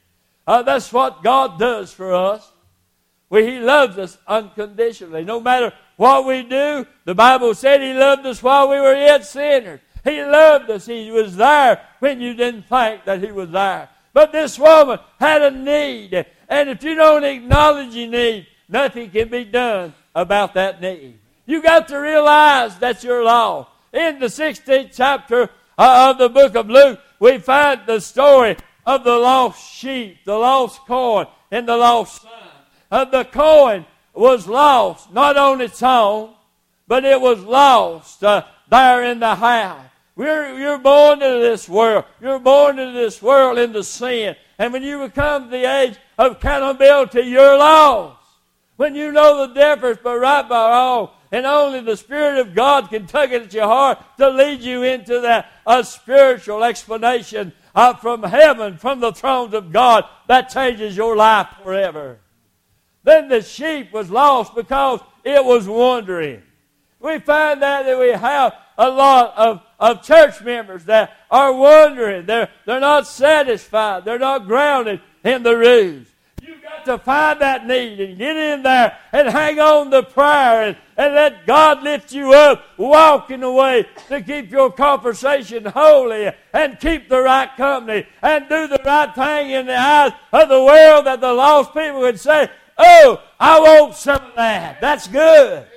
Uh, 0.47 0.63
that's 0.63 0.91
what 0.93 1.21
God 1.21 1.59
does 1.59 1.93
for 1.93 2.15
us. 2.15 2.49
Well, 3.29 3.43
he 3.43 3.59
loves 3.59 3.97
us 3.97 4.17
unconditionally. 4.25 5.25
No 5.25 5.41
matter 5.41 5.73
what 5.97 6.25
we 6.25 6.43
do, 6.43 6.85
the 7.03 7.13
Bible 7.13 7.53
said 7.53 7.81
He 7.81 7.93
loved 7.93 8.25
us 8.25 8.41
while 8.41 8.69
we 8.69 8.79
were 8.79 8.95
yet 8.95 9.25
sinners. 9.25 9.81
He 10.03 10.23
loved 10.23 10.69
us. 10.69 10.85
He 10.85 11.11
was 11.11 11.35
there 11.35 11.81
when 11.99 12.21
you 12.21 12.33
didn't 12.33 12.63
think 12.69 13.03
that 13.03 13.21
He 13.21 13.31
was 13.31 13.49
there. 13.49 13.89
But 14.13 14.31
this 14.31 14.57
woman 14.57 14.99
had 15.19 15.41
a 15.41 15.51
need. 15.51 16.25
And 16.47 16.69
if 16.69 16.81
you 16.83 16.95
don't 16.95 17.25
acknowledge 17.25 17.93
your 17.93 18.09
need, 18.09 18.47
nothing 18.69 19.09
can 19.09 19.27
be 19.27 19.43
done 19.43 19.93
about 20.15 20.53
that 20.53 20.81
need. 20.81 21.19
You 21.45 21.61
got 21.61 21.89
to 21.89 21.97
realize 21.97 22.77
that's 22.77 23.03
your 23.03 23.23
law. 23.23 23.67
In 23.91 24.19
the 24.19 24.27
16th 24.27 24.91
chapter 24.95 25.49
of 25.77 26.17
the 26.17 26.29
book 26.29 26.55
of 26.55 26.69
Luke, 26.69 26.99
we 27.19 27.37
find 27.39 27.81
the 27.85 27.99
story 27.99 28.55
of 28.87 29.03
the 29.03 29.17
lost 29.17 29.71
sheep, 29.71 30.17
the 30.25 30.35
lost 30.35 30.79
coin, 30.87 31.27
and 31.51 31.67
the 31.67 31.77
lost 31.77 32.23
son 32.23 32.31
uh, 32.91 33.05
the 33.05 33.25
coin 33.25 33.85
was 34.13 34.47
lost, 34.47 35.11
not 35.13 35.37
on 35.37 35.61
its 35.61 35.83
own, 35.83 36.33
but 36.87 37.05
it 37.05 37.19
was 37.19 37.41
lost 37.41 38.23
uh, 38.23 38.43
there 38.69 39.03
in 39.03 39.19
the 39.19 39.35
house. 39.35 39.83
You're, 40.17 40.57
you're 40.57 40.79
born 40.79 41.21
into 41.21 41.39
this 41.39 41.69
world. 41.69 42.05
You're 42.19 42.39
born 42.39 42.79
into 42.79 42.97
this 42.97 43.21
world 43.21 43.59
into 43.59 43.83
sin. 43.83 44.35
And 44.57 44.73
when 44.73 44.81
you 44.81 45.05
become 45.05 45.51
the 45.51 45.65
age 45.65 45.95
of 46.17 46.33
accountability, 46.33 47.21
you're 47.21 47.57
lost. 47.57 48.15
When 48.77 48.95
you 48.95 49.11
know 49.11 49.45
the 49.45 49.53
difference 49.53 49.99
but 50.03 50.17
right 50.17 50.47
by 50.47 50.69
wrong, 50.69 51.09
and 51.31 51.45
only 51.45 51.81
the 51.81 51.97
Spirit 51.97 52.39
of 52.39 52.55
God 52.55 52.89
can 52.89 53.05
tug 53.05 53.33
it 53.33 53.43
at 53.43 53.53
your 53.53 53.65
heart 53.65 53.99
to 54.17 54.29
lead 54.29 54.61
you 54.61 54.83
into 54.83 55.19
that 55.21 55.51
a 55.67 55.83
spiritual 55.83 56.63
explanation 56.63 57.53
uh, 57.77 57.93
from 57.93 58.23
heaven, 58.23 58.75
from 58.75 58.99
the 58.99 59.11
thrones 59.13 59.53
of 59.53 59.71
God, 59.71 60.03
that 60.27 60.49
changes 60.49 60.97
your 60.97 61.15
life 61.15 61.47
forever. 61.63 62.17
Then 63.03 63.29
the 63.29 63.43
sheep 63.43 63.93
was 63.93 64.09
lost 64.09 64.55
because 64.55 64.99
it 65.23 65.45
was 65.45 65.67
wandering. 65.67 66.41
We 66.99 67.19
find 67.19 67.63
out 67.63 67.85
that 67.85 67.99
we 67.99 68.09
have 68.09 68.53
a 68.79 68.89
lot 68.89 69.37
of, 69.37 69.61
of 69.79 70.01
church 70.01 70.41
members 70.41 70.85
that 70.85 71.15
are 71.29 71.53
wandering. 71.53 72.25
They're, 72.25 72.49
they're 72.65 72.79
not 72.79 73.05
satisfied. 73.05 74.05
They're 74.05 74.17
not 74.17 74.47
grounded 74.47 74.99
in 75.23 75.43
the 75.43 75.55
rules. 75.55 76.07
To 76.87 76.97
find 76.97 77.41
that 77.41 77.67
need 77.67 77.99
and 77.99 78.17
get 78.17 78.37
in 78.37 78.63
there 78.63 78.97
and 79.11 79.27
hang 79.27 79.59
on 79.59 79.91
to 79.91 80.03
prayer 80.03 80.69
and, 80.69 80.77
and 80.95 81.15
let 81.15 81.45
God 81.45 81.83
lift 81.83 82.13
you 82.13 82.31
up, 82.31 82.63
walking 82.77 83.43
away 83.43 83.85
to 84.07 84.21
keep 84.21 84.49
your 84.49 84.71
conversation 84.71 85.65
holy 85.65 86.31
and 86.53 86.79
keep 86.79 87.09
the 87.09 87.19
right 87.19 87.53
company 87.57 88.07
and 88.21 88.47
do 88.47 88.67
the 88.67 88.81
right 88.85 89.13
thing 89.13 89.51
in 89.51 89.65
the 89.65 89.77
eyes 89.77 90.13
of 90.31 90.47
the 90.47 90.63
world 90.63 91.07
that 91.07 91.19
the 91.19 91.33
lost 91.33 91.73
people 91.73 91.99
would 91.99 92.21
say, 92.21 92.49
Oh, 92.77 93.21
I 93.37 93.59
want 93.59 93.95
some 93.95 94.21
of 94.21 94.35
that. 94.35 94.79
That's 94.79 95.09
good. 95.09 95.67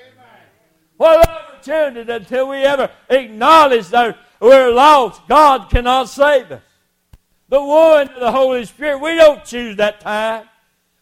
What 0.96 1.28
opportunity 1.28 2.12
until 2.12 2.50
we 2.50 2.58
ever 2.58 2.88
acknowledge 3.08 3.92
our, 3.92 4.14
we're 4.38 4.70
lost, 4.70 5.22
God 5.26 5.70
cannot 5.70 6.08
save 6.08 6.52
us. 6.52 6.62
The 7.48 7.60
one 7.60 8.10
of 8.10 8.20
the 8.20 8.30
Holy 8.30 8.64
Spirit, 8.64 9.00
we 9.00 9.16
don't 9.16 9.44
choose 9.44 9.74
that 9.78 9.98
time 9.98 10.46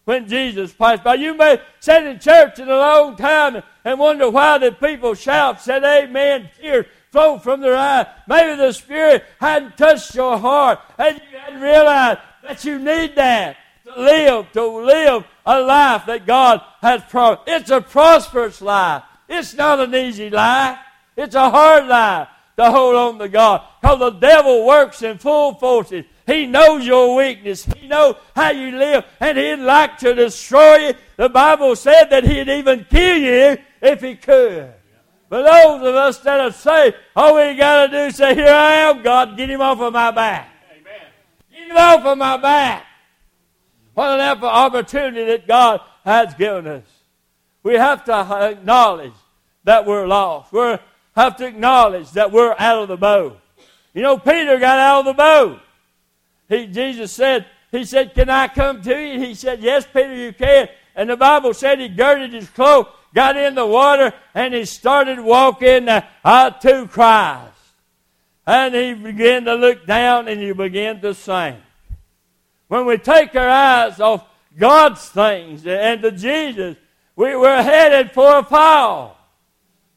when 0.08 0.26
Jesus 0.26 0.72
passed 0.72 1.04
by. 1.04 1.16
You 1.16 1.36
may 1.36 1.60
sit 1.80 2.06
in 2.06 2.18
church 2.18 2.58
in 2.58 2.70
a 2.70 2.78
long 2.78 3.14
time 3.14 3.62
and 3.84 4.00
wonder 4.00 4.30
why 4.30 4.56
the 4.56 4.72
people 4.72 5.12
shout, 5.12 5.60
said 5.60 5.84
amen, 5.84 6.48
tears 6.58 6.86
flow 7.12 7.38
from 7.38 7.60
their 7.60 7.76
eyes. 7.76 8.06
Maybe 8.26 8.56
the 8.56 8.72
Spirit 8.72 9.22
hadn't 9.38 9.76
touched 9.76 10.14
your 10.14 10.38
heart 10.38 10.78
and 10.96 11.20
you 11.30 11.38
hadn't 11.38 11.60
realized 11.60 12.20
that 12.42 12.64
you 12.64 12.78
need 12.78 13.16
that 13.16 13.58
to 13.84 14.00
live, 14.00 14.50
to 14.52 14.66
live 14.78 15.24
a 15.44 15.60
life 15.60 16.06
that 16.06 16.24
God 16.24 16.62
has 16.80 17.02
promised. 17.10 17.42
It's 17.46 17.70
a 17.70 17.82
prosperous 17.82 18.62
life. 18.62 19.02
It's 19.28 19.52
not 19.52 19.78
an 19.78 19.94
easy 19.94 20.30
life. 20.30 20.78
It's 21.18 21.34
a 21.34 21.50
hard 21.50 21.86
life 21.86 22.28
to 22.58 22.70
hold 22.72 22.96
on 22.96 23.18
to 23.20 23.28
God. 23.28 23.62
Because 23.80 24.00
the 24.00 24.10
devil 24.10 24.66
works 24.66 25.02
in 25.02 25.16
full 25.18 25.54
forces. 25.54 26.04
He 26.26 26.44
knows 26.46 26.84
your 26.84 27.14
weakness. 27.14 27.64
He 27.64 27.86
knows 27.86 28.16
how 28.34 28.50
you 28.50 28.76
live. 28.76 29.04
And 29.20 29.38
he'd 29.38 29.56
like 29.56 29.96
to 29.98 30.12
destroy 30.12 30.88
you. 30.88 30.94
The 31.16 31.28
Bible 31.28 31.76
said 31.76 32.06
that 32.10 32.24
he'd 32.24 32.48
even 32.48 32.84
kill 32.90 33.16
you 33.16 33.58
if 33.80 34.00
he 34.00 34.16
could. 34.16 34.74
But 35.28 35.42
those 35.44 35.88
of 35.88 35.94
us 35.94 36.18
that 36.18 36.40
are 36.40 36.50
saved, 36.50 36.96
all 37.14 37.36
we 37.36 37.54
got 37.54 37.86
to 37.86 37.92
do 37.92 37.98
is 37.98 38.16
say, 38.16 38.34
Here 38.34 38.48
I 38.48 38.72
am, 38.72 39.02
God, 39.02 39.36
get 39.36 39.50
him 39.50 39.60
off 39.60 39.78
of 39.80 39.92
my 39.92 40.10
back. 40.10 40.50
Amen. 40.72 40.92
Get 41.50 41.70
him 41.70 41.76
off 41.76 42.04
of 42.04 42.18
my 42.18 42.36
back. 42.38 42.86
What 43.94 44.18
an 44.18 44.42
opportunity 44.42 45.24
that 45.26 45.46
God 45.46 45.80
has 46.04 46.34
given 46.34 46.66
us. 46.66 46.84
We 47.62 47.74
have 47.74 48.04
to 48.04 48.14
acknowledge 48.50 49.12
that 49.64 49.86
we're 49.86 50.06
lost. 50.06 50.52
We 50.52 50.78
have 51.18 51.36
to 51.36 51.46
acknowledge 51.46 52.12
that 52.12 52.30
we're 52.30 52.54
out 52.58 52.82
of 52.82 52.88
the 52.88 52.96
boat. 52.96 53.38
You 53.92 54.02
know, 54.02 54.18
Peter 54.18 54.58
got 54.58 54.78
out 54.78 55.00
of 55.00 55.04
the 55.06 55.14
boat. 55.14 55.60
He, 56.48 56.66
Jesus 56.66 57.12
said, 57.12 57.46
he 57.72 57.84
said, 57.84 58.14
Can 58.14 58.30
I 58.30 58.48
come 58.48 58.80
to 58.82 58.96
you? 58.96 59.18
He 59.20 59.34
said, 59.34 59.60
Yes, 59.60 59.86
Peter, 59.92 60.14
you 60.14 60.32
can. 60.32 60.68
And 60.94 61.10
the 61.10 61.16
Bible 61.16 61.54
said 61.54 61.80
he 61.80 61.88
girded 61.88 62.32
his 62.32 62.48
cloak, 62.50 62.88
got 63.14 63.36
in 63.36 63.54
the 63.54 63.66
water, 63.66 64.12
and 64.34 64.54
he 64.54 64.64
started 64.64 65.20
walking 65.20 65.88
uh, 65.88 66.06
out 66.24 66.60
to 66.62 66.86
Christ. 66.88 67.52
And 68.46 68.74
he 68.74 68.94
began 68.94 69.44
to 69.44 69.54
look 69.54 69.86
down 69.86 70.28
and 70.28 70.40
he 70.40 70.52
began 70.52 71.00
to 71.02 71.14
sing. 71.14 71.56
When 72.68 72.86
we 72.86 72.96
take 72.96 73.34
our 73.34 73.48
eyes 73.48 74.00
off 74.00 74.24
God's 74.56 75.06
things 75.08 75.66
and 75.66 76.00
to 76.02 76.12
Jesus, 76.12 76.76
we, 77.16 77.36
we're 77.36 77.62
headed 77.62 78.12
for 78.12 78.38
a 78.38 78.42
fall. 78.42 79.17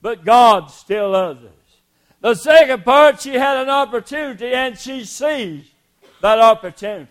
But 0.02 0.26
God 0.26 0.72
still 0.72 1.12
loves 1.12 1.44
us. 1.44 1.52
The 2.22 2.36
second 2.36 2.84
part, 2.84 3.22
she 3.22 3.34
had 3.34 3.58
an 3.58 3.70
opportunity 3.70 4.54
and 4.54 4.78
she 4.78 5.06
seized 5.06 5.72
that 6.22 6.40
opportunity. 6.40 7.10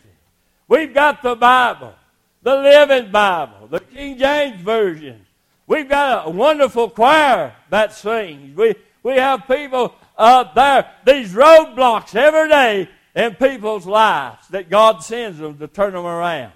We've 0.68 0.94
got 0.94 1.22
the 1.22 1.34
Bible, 1.34 1.94
the 2.42 2.56
Living 2.56 3.10
Bible, 3.10 3.66
the 3.68 3.80
King 3.80 4.18
James 4.18 4.60
Version. 4.60 5.26
We've 5.66 5.88
got 5.88 6.26
a 6.26 6.30
wonderful 6.30 6.90
choir 6.90 7.54
that 7.70 7.92
sings. 7.92 8.56
We, 8.56 8.74
we 9.02 9.16
have 9.16 9.46
people 9.48 9.94
up 10.16 10.54
there, 10.54 10.90
these 11.04 11.32
roadblocks 11.32 12.14
every 12.14 12.48
day 12.48 12.88
in 13.14 13.34
people's 13.34 13.86
lives 13.86 14.46
that 14.48 14.70
God 14.70 15.02
sends 15.02 15.38
them 15.38 15.58
to 15.58 15.66
turn 15.66 15.92
them 15.92 16.06
around. 16.06 16.52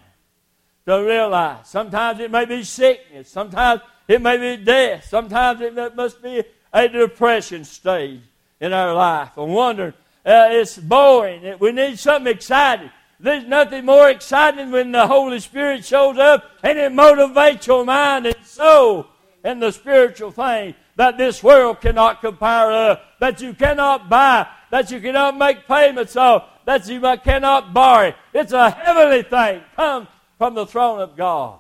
To 0.87 1.03
realize 1.03 1.69
sometimes 1.69 2.21
it 2.21 2.31
may 2.31 2.45
be 2.45 2.63
sickness, 2.63 3.31
sometimes 3.31 3.81
it 4.09 4.21
may 4.21 4.37
be 4.37 4.63
death, 4.63 5.07
sometimes 5.09 5.61
it 5.61 5.97
must 5.97 6.23
be 6.23 6.43
a 6.73 6.89
depression 6.89 7.65
stage 7.65 8.21
in 8.61 8.73
our 8.73 8.95
life. 8.95 9.31
I'm 9.37 9.51
wondering 9.51 9.95
uh, 10.27 10.49
it's 10.51 10.79
boring. 10.79 11.59
We 11.59 11.73
need 11.73 11.99
something 11.99 12.33
exciting. 12.33 12.91
There's 13.21 13.47
nothing 13.47 13.85
more 13.85 14.11
exciting 14.11 14.71
when 14.71 14.93
the 14.93 15.07
Holy 15.07 15.39
Spirit 15.41 15.85
shows 15.85 16.19
up 16.19 16.45
and 16.63 16.79
it 16.79 16.93
motivates 16.93 17.67
your 17.67 17.85
mind 17.85 18.27
and 18.27 18.45
soul 18.45 19.07
and 19.43 19.63
the 19.63 19.71
spiritual 19.71 20.31
thing 20.31 20.75
that 20.97 21.19
this 21.19 21.43
world 21.43 21.81
cannot 21.81 22.21
compare 22.21 22.71
to, 22.71 23.01
that 23.21 23.41
you 23.41 23.53
cannot 23.53 24.09
buy, 24.09 24.47
that 24.71 24.91
you 24.91 25.01
cannot 25.01 25.37
make 25.37 25.67
payments 25.67 26.17
of, 26.17 26.45
that 26.65 26.89
you 26.89 27.01
cannot 27.19 27.75
borrow. 27.75 28.15
It's 28.33 28.53
a 28.53 28.71
heavenly 28.71 29.23
thing. 29.23 29.63
Comes 29.77 30.09
from 30.39 30.55
the 30.55 30.67
throne 30.67 31.01
of 31.01 31.17
God. 31.17 31.59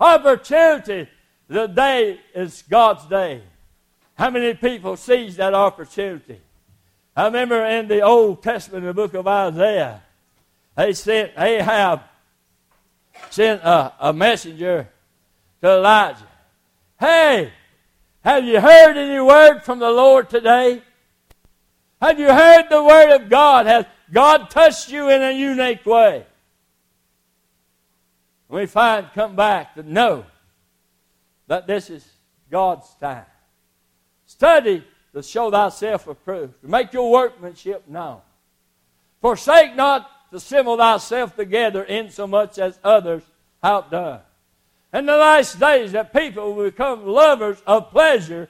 Opportunity. 0.00 1.08
The 1.50 1.66
day 1.66 2.20
is 2.32 2.62
God's 2.62 3.04
day. 3.06 3.42
How 4.14 4.30
many 4.30 4.54
people 4.54 4.96
seize 4.96 5.34
that 5.36 5.52
opportunity? 5.52 6.40
I 7.16 7.24
remember 7.24 7.66
in 7.66 7.88
the 7.88 8.02
Old 8.02 8.40
Testament, 8.40 8.84
in 8.84 8.86
the 8.86 8.94
book 8.94 9.14
of 9.14 9.26
Isaiah, 9.26 10.00
they 10.76 10.92
sent 10.92 11.32
Ahab 11.36 12.02
sent 13.30 13.62
a, 13.62 13.92
a 13.98 14.12
messenger 14.12 14.88
to 15.60 15.68
Elijah. 15.68 16.26
Hey, 17.00 17.52
have 18.22 18.44
you 18.44 18.60
heard 18.60 18.96
any 18.96 19.20
word 19.20 19.62
from 19.64 19.80
the 19.80 19.90
Lord 19.90 20.30
today? 20.30 20.80
Have 22.00 22.20
you 22.20 22.32
heard 22.32 22.66
the 22.70 22.84
word 22.84 23.10
of 23.16 23.28
God? 23.28 23.66
Has 23.66 23.86
God 24.12 24.50
touched 24.50 24.92
you 24.92 25.10
in 25.10 25.20
a 25.20 25.32
unique 25.32 25.84
way? 25.84 26.26
We 28.48 28.66
find 28.66 29.08
come 29.12 29.34
back 29.34 29.74
to 29.74 29.82
know 29.82 30.26
that 31.50 31.66
this 31.66 31.90
is 31.90 32.06
God's 32.48 32.94
time. 33.00 33.26
Study 34.24 34.84
to 35.12 35.20
show 35.20 35.50
thyself 35.50 36.06
approved, 36.06 36.60
to 36.62 36.68
make 36.68 36.92
your 36.92 37.10
workmanship 37.10 37.88
known. 37.88 38.20
Forsake 39.20 39.74
not 39.74 40.08
to 40.30 40.36
assemble 40.36 40.76
thyself 40.76 41.34
together 41.34 41.82
in 41.82 42.08
so 42.08 42.28
much 42.28 42.60
as 42.60 42.78
others 42.84 43.24
have 43.64 43.90
done. 43.90 44.20
In 44.94 45.06
the 45.06 45.16
last 45.16 45.58
days 45.58 45.90
that 45.90 46.12
people 46.12 46.54
will 46.54 46.66
become 46.70 47.04
lovers 47.04 47.60
of 47.66 47.90
pleasure 47.90 48.48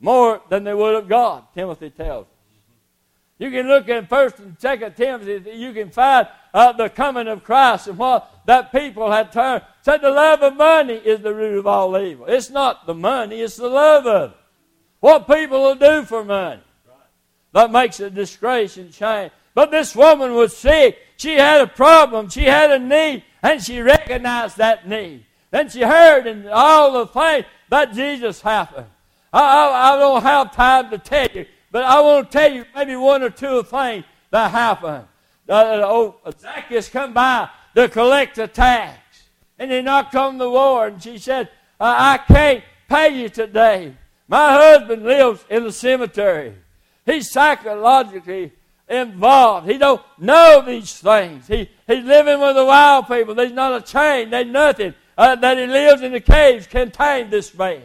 more 0.00 0.42
than 0.48 0.64
they 0.64 0.74
would 0.74 0.96
of 0.96 1.08
God, 1.08 1.44
Timothy 1.54 1.90
tells. 1.90 2.26
You 3.40 3.50
can 3.50 3.66
look 3.66 3.88
in 3.88 4.06
First 4.06 4.38
and 4.38 4.54
Second 4.60 4.96
Timothy. 4.96 5.50
You 5.52 5.72
can 5.72 5.88
find 5.88 6.28
uh, 6.52 6.72
the 6.72 6.90
coming 6.90 7.26
of 7.26 7.42
Christ 7.42 7.88
and 7.88 7.96
what 7.96 8.30
that 8.44 8.70
people 8.70 9.10
had 9.10 9.32
turned. 9.32 9.62
Said 9.80 10.02
the 10.02 10.10
love 10.10 10.42
of 10.42 10.56
money 10.56 10.94
is 10.94 11.20
the 11.20 11.34
root 11.34 11.58
of 11.58 11.66
all 11.66 11.96
evil. 11.96 12.26
It's 12.26 12.50
not 12.50 12.86
the 12.86 12.94
money; 12.94 13.40
it's 13.40 13.56
the 13.56 13.68
love 13.68 14.06
of 14.06 14.32
it. 14.32 14.36
What 15.00 15.26
people 15.26 15.62
will 15.62 15.74
do 15.74 16.04
for 16.04 16.22
money. 16.22 16.60
That 17.52 17.72
makes 17.72 17.98
a 17.98 18.10
disgrace 18.10 18.76
and 18.76 18.92
shame. 18.92 19.30
But 19.54 19.70
this 19.70 19.96
woman 19.96 20.34
was 20.34 20.54
sick. 20.54 20.98
She 21.16 21.34
had 21.34 21.62
a 21.62 21.66
problem. 21.66 22.28
She 22.28 22.44
had 22.44 22.70
a 22.70 22.78
need. 22.78 23.24
And 23.42 23.62
she 23.62 23.80
recognized 23.80 24.58
that 24.58 24.86
need. 24.86 25.24
Then 25.50 25.70
she 25.70 25.80
heard 25.80 26.26
in 26.26 26.46
all 26.48 26.92
the 26.92 27.06
things 27.06 27.46
that 27.70 27.94
Jesus 27.94 28.42
happened. 28.42 28.86
I, 29.32 29.40
I, 29.40 29.94
I 29.94 29.98
don't 29.98 30.22
have 30.22 30.54
time 30.54 30.90
to 30.90 30.98
tell 30.98 31.28
you, 31.34 31.46
but 31.70 31.84
I 31.84 32.00
want 32.00 32.30
to 32.30 32.38
tell 32.38 32.52
you 32.52 32.64
maybe 32.74 32.96
one 32.96 33.22
or 33.22 33.30
two 33.30 33.62
things 33.62 34.04
that 34.30 34.50
happened. 34.50 35.06
Uh, 35.48 35.82
oh, 35.84 36.16
Zacchaeus 36.38 36.88
come 36.88 37.12
by 37.12 37.48
to 37.74 37.88
collect 37.88 38.36
the 38.36 38.48
tax. 38.48 38.98
And 39.58 39.70
he 39.70 39.82
knocked 39.82 40.14
on 40.14 40.38
the 40.38 40.50
door 40.50 40.86
and 40.86 41.02
she 41.02 41.18
said, 41.18 41.48
I 41.78 42.18
can't 42.18 42.64
pay 42.88 43.20
you 43.20 43.28
today. 43.28 43.94
My 44.28 44.52
husband 44.52 45.04
lives 45.04 45.44
in 45.50 45.64
the 45.64 45.72
cemetery. 45.72 46.54
He's 47.04 47.30
psychologically 47.30 48.52
involved. 48.88 49.68
He 49.68 49.78
don't 49.78 50.02
know 50.18 50.62
these 50.64 50.98
things. 50.98 51.46
He, 51.46 51.68
he's 51.86 52.04
living 52.04 52.40
with 52.40 52.56
the 52.56 52.64
wild 52.64 53.06
people. 53.06 53.34
There's 53.34 53.52
not 53.52 53.82
a 53.82 53.84
chain. 53.84 54.30
There's 54.30 54.46
nothing 54.46 54.94
uh, 55.16 55.36
that 55.36 55.58
he 55.58 55.66
lives 55.66 56.02
in 56.02 56.12
the 56.12 56.20
caves 56.20 56.66
can 56.66 56.90
tame 56.90 57.30
this 57.30 57.54
man. 57.54 57.82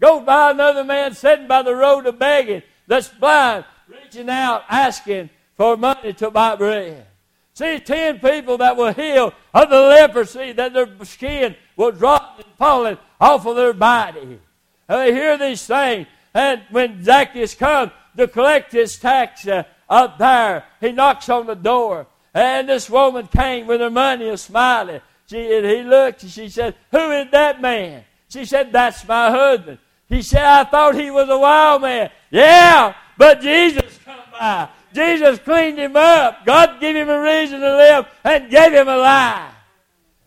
Goes 0.00 0.24
by 0.24 0.50
another 0.50 0.84
man 0.84 1.14
sitting 1.14 1.46
by 1.46 1.62
the 1.62 1.74
road 1.74 2.06
of 2.06 2.18
begging 2.18 2.62
that's 2.86 3.08
blind, 3.08 3.64
reaching 3.88 4.28
out, 4.28 4.64
asking 4.68 5.30
for 5.56 5.76
money 5.76 6.12
to 6.14 6.30
buy 6.30 6.56
bread. 6.56 7.06
See, 7.54 7.78
ten 7.78 8.18
people 8.18 8.58
that 8.58 8.76
were 8.76 8.92
healed 8.92 9.32
of 9.52 9.70
the 9.70 9.80
leprosy, 9.80 10.52
that 10.52 10.74
their 10.74 10.88
skin 11.04 11.54
was 11.76 11.98
dropping 11.98 12.44
and 12.44 12.54
falling 12.56 12.98
off 13.20 13.46
of 13.46 13.56
their 13.56 13.72
body. 13.72 14.40
And 14.88 15.00
they 15.00 15.12
hear 15.12 15.38
these 15.38 15.64
things. 15.64 16.08
And 16.34 16.62
when 16.70 17.02
Zacchaeus 17.04 17.54
comes 17.54 17.92
to 18.16 18.26
collect 18.26 18.72
his 18.72 18.98
tax 18.98 19.46
uh, 19.46 19.62
up 19.88 20.18
there, 20.18 20.64
he 20.80 20.90
knocks 20.90 21.28
on 21.28 21.46
the 21.46 21.54
door. 21.54 22.08
And 22.34 22.68
this 22.68 22.90
woman 22.90 23.28
came 23.28 23.68
with 23.68 23.80
her 23.80 23.90
money 23.90 24.28
and 24.28 24.40
smiling. 24.40 25.00
She, 25.26 25.56
and 25.56 25.64
he 25.64 25.82
looked 25.82 26.24
and 26.24 26.32
she 26.32 26.48
said, 26.48 26.74
Who 26.90 27.12
is 27.12 27.30
that 27.30 27.60
man? 27.60 28.04
She 28.28 28.44
said, 28.44 28.72
That's 28.72 29.06
my 29.06 29.30
husband. 29.30 29.78
He 30.08 30.22
said, 30.22 30.44
I 30.44 30.64
thought 30.64 30.94
he 30.94 31.10
was 31.10 31.28
a 31.28 31.38
wild 31.38 31.82
man. 31.82 32.10
Yeah, 32.30 32.94
but 33.16 33.40
Jesus 33.40 33.98
come 34.04 34.18
by. 34.32 34.68
Jesus 34.92 35.38
cleaned 35.40 35.78
him 35.78 35.96
up. 35.96 36.46
God 36.46 36.80
gave 36.80 36.94
him 36.94 37.08
a 37.08 37.20
reason 37.20 37.60
to 37.60 37.76
live 37.76 38.06
and 38.22 38.50
gave 38.50 38.72
him 38.72 38.88
a 38.88 38.96
life. 38.96 39.52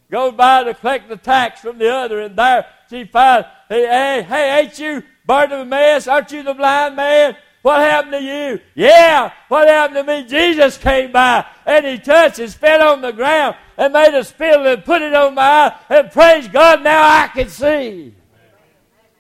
Goes 0.10 0.34
by 0.34 0.64
to 0.64 0.74
collect 0.74 1.10
the 1.10 1.18
tax 1.18 1.62
from 1.62 1.78
the 1.78 1.90
other, 1.90 2.22
and 2.22 2.36
there 2.36 2.66
she 2.90 3.06
finds, 3.06 3.48
hey, 3.70 4.24
hey, 4.24 4.60
ain't 4.60 4.80
you 4.80 5.04
Bartimaeus? 5.26 6.08
Aren't 6.08 6.32
you 6.32 6.44
the 6.44 6.54
blind 6.54 6.96
man? 6.96 7.36
What 7.62 7.82
happened 7.82 8.14
to 8.14 8.22
you? 8.22 8.62
Yeah, 8.76 9.34
what 9.50 9.68
happened 9.68 9.98
to 9.98 10.04
me? 10.04 10.26
Jesus 10.26 10.78
came 10.78 11.12
by 11.12 11.46
and 11.66 11.86
he 11.86 11.98
touched 11.98 12.40
and 12.40 12.50
spit 12.50 12.80
on 12.80 13.02
the 13.02 13.12
ground 13.12 13.58
and 13.78 13.92
made 13.92 14.14
a 14.14 14.24
spittle 14.24 14.66
and 14.68 14.86
put 14.86 15.02
it 15.02 15.14
on 15.14 15.36
my 15.36 15.42
eye 15.42 15.80
and 15.90 16.10
praise 16.10 16.48
God, 16.48 16.82
now 16.84 17.04
I 17.04 17.28
can 17.28 17.50
see. 17.50 18.14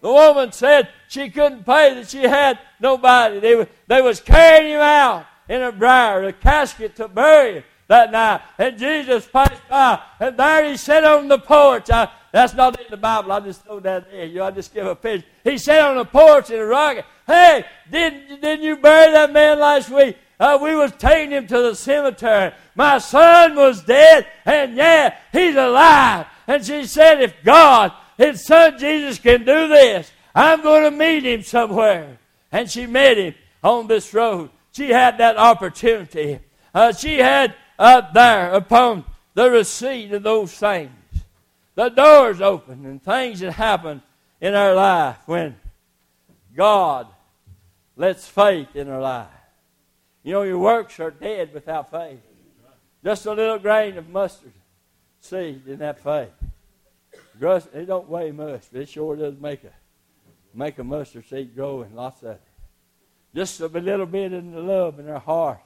The 0.07 0.13
woman 0.13 0.53
said 0.53 0.87
she 1.09 1.29
couldn't 1.29 1.65
pay, 1.65 1.93
that 1.95 2.07
she 2.07 2.21
had 2.21 2.59
nobody. 2.79 3.41
They, 3.41 3.55
were, 3.55 3.67
they 3.87 4.01
was 4.01 4.21
carrying 4.21 4.71
him 4.71 4.79
out 4.79 5.25
in 5.49 5.61
a 5.61 5.69
briar, 5.69 6.23
a 6.23 6.31
casket 6.31 6.95
to 6.95 7.09
bury 7.09 7.55
him 7.55 7.63
that 7.89 8.13
night. 8.13 8.39
And 8.57 8.77
Jesus 8.77 9.27
passed 9.27 9.61
by, 9.69 10.01
and 10.21 10.37
there 10.37 10.69
he 10.69 10.77
sat 10.77 11.03
on 11.03 11.27
the 11.27 11.39
porch. 11.39 11.89
I, 11.89 12.09
that's 12.31 12.53
not 12.53 12.79
in 12.79 12.85
the 12.89 12.95
Bible. 12.95 13.33
I 13.33 13.41
just 13.41 13.65
throw 13.65 13.81
that 13.81 14.09
there. 14.09 14.23
You 14.23 14.35
know, 14.35 14.45
I 14.45 14.51
just 14.51 14.73
give 14.73 14.87
a 14.87 14.95
picture. 14.95 15.27
He 15.43 15.57
sat 15.57 15.81
on 15.81 15.97
the 15.97 16.05
porch 16.05 16.51
in 16.51 16.59
a 16.61 16.65
rocket. 16.65 17.03
Hey, 17.25 17.65
didn't, 17.91 18.39
didn't 18.39 18.63
you 18.63 18.77
bury 18.77 19.11
that 19.11 19.33
man 19.33 19.59
last 19.59 19.89
week? 19.89 20.15
Uh, 20.39 20.57
we 20.61 20.73
was 20.73 20.93
taking 20.93 21.31
him 21.31 21.47
to 21.47 21.61
the 21.63 21.75
cemetery. 21.75 22.53
My 22.75 22.99
son 22.99 23.55
was 23.55 23.83
dead, 23.83 24.25
and 24.45 24.77
yeah, 24.77 25.17
he's 25.33 25.57
alive. 25.57 26.27
And 26.47 26.65
she 26.65 26.85
said, 26.85 27.21
if 27.21 27.33
God, 27.43 27.91
his 28.17 28.45
son 28.45 28.77
Jesus 28.77 29.19
can 29.19 29.39
do 29.39 29.67
this, 29.67 30.11
I'm 30.33 30.61
going 30.61 30.83
to 30.83 30.91
meet 30.91 31.25
him 31.25 31.43
somewhere. 31.43 32.17
And 32.51 32.69
she 32.69 32.85
met 32.85 33.17
him 33.17 33.35
on 33.63 33.87
this 33.87 34.13
road. 34.13 34.49
She 34.71 34.89
had 34.89 35.17
that 35.17 35.37
opportunity. 35.37 36.39
Uh, 36.73 36.93
she 36.93 37.17
had 37.17 37.55
up 37.79 38.13
there 38.13 38.51
upon 38.53 39.05
the 39.33 39.49
receipt 39.49 40.11
of 40.13 40.23
those 40.23 40.51
things. 40.53 40.91
The 41.75 41.89
doors 41.89 42.41
open 42.41 42.85
and 42.85 43.01
things 43.01 43.39
that 43.41 43.51
happen 43.53 44.01
in 44.41 44.53
our 44.53 44.73
life 44.73 45.17
when 45.25 45.55
God 46.55 47.07
lets 47.95 48.27
faith 48.27 48.75
in 48.75 48.89
our 48.89 49.01
life. 49.01 49.27
You 50.23 50.33
know, 50.33 50.41
your 50.41 50.59
works 50.59 50.99
are 50.99 51.11
dead 51.11 51.53
without 51.53 51.91
faith. 51.91 52.19
Just 53.03 53.25
a 53.25 53.33
little 53.33 53.59
grain 53.59 53.97
of 53.97 54.09
mustard 54.09 54.53
seed 55.21 55.67
in 55.67 55.79
that 55.79 55.99
faith. 55.99 56.29
It 57.41 57.85
don't 57.85 58.09
weigh 58.09 58.31
much, 58.31 58.63
but 58.71 58.81
it 58.81 58.89
sure 58.89 59.15
does 59.15 59.35
make 59.39 59.63
a 59.63 59.69
make 60.53 60.77
a 60.79 60.83
mustard 60.83 61.23
seed 61.29 61.55
grow 61.55 61.83
and 61.83 61.95
lots 61.95 62.21
of 62.23 62.31
it. 62.31 62.41
Just 63.35 63.61
a 63.61 63.67
little 63.67 64.07
bit 64.07 64.33
in 64.33 64.51
the 64.51 64.59
love 64.59 64.99
in 64.99 65.07
our 65.09 65.19
heart 65.19 65.59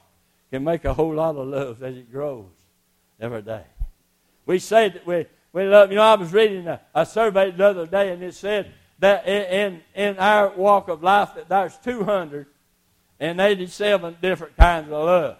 can 0.51 0.63
make 0.63 0.85
a 0.85 0.93
whole 0.93 1.15
lot 1.15 1.35
of 1.37 1.47
love 1.47 1.81
as 1.81 1.95
it 1.95 2.11
grows 2.11 2.51
every 3.19 3.41
day. 3.41 3.63
We 4.45 4.59
say 4.59 4.89
that 4.89 5.07
we, 5.07 5.25
we 5.53 5.63
love. 5.63 5.89
You 5.91 5.95
know, 5.95 6.03
I 6.03 6.15
was 6.15 6.33
reading 6.33 6.67
a, 6.67 6.81
a 6.93 7.05
survey 7.05 7.51
the 7.51 7.65
other 7.65 7.87
day, 7.87 8.11
and 8.11 8.21
it 8.21 8.33
said 8.33 8.73
that 8.99 9.25
in, 9.25 9.79
in 9.95 10.17
our 10.17 10.49
walk 10.49 10.89
of 10.89 11.01
life 11.01 11.35
that 11.35 11.47
there's 11.47 11.77
287 11.77 14.17
different 14.21 14.57
kinds 14.57 14.87
of 14.87 15.05
love. 15.05 15.37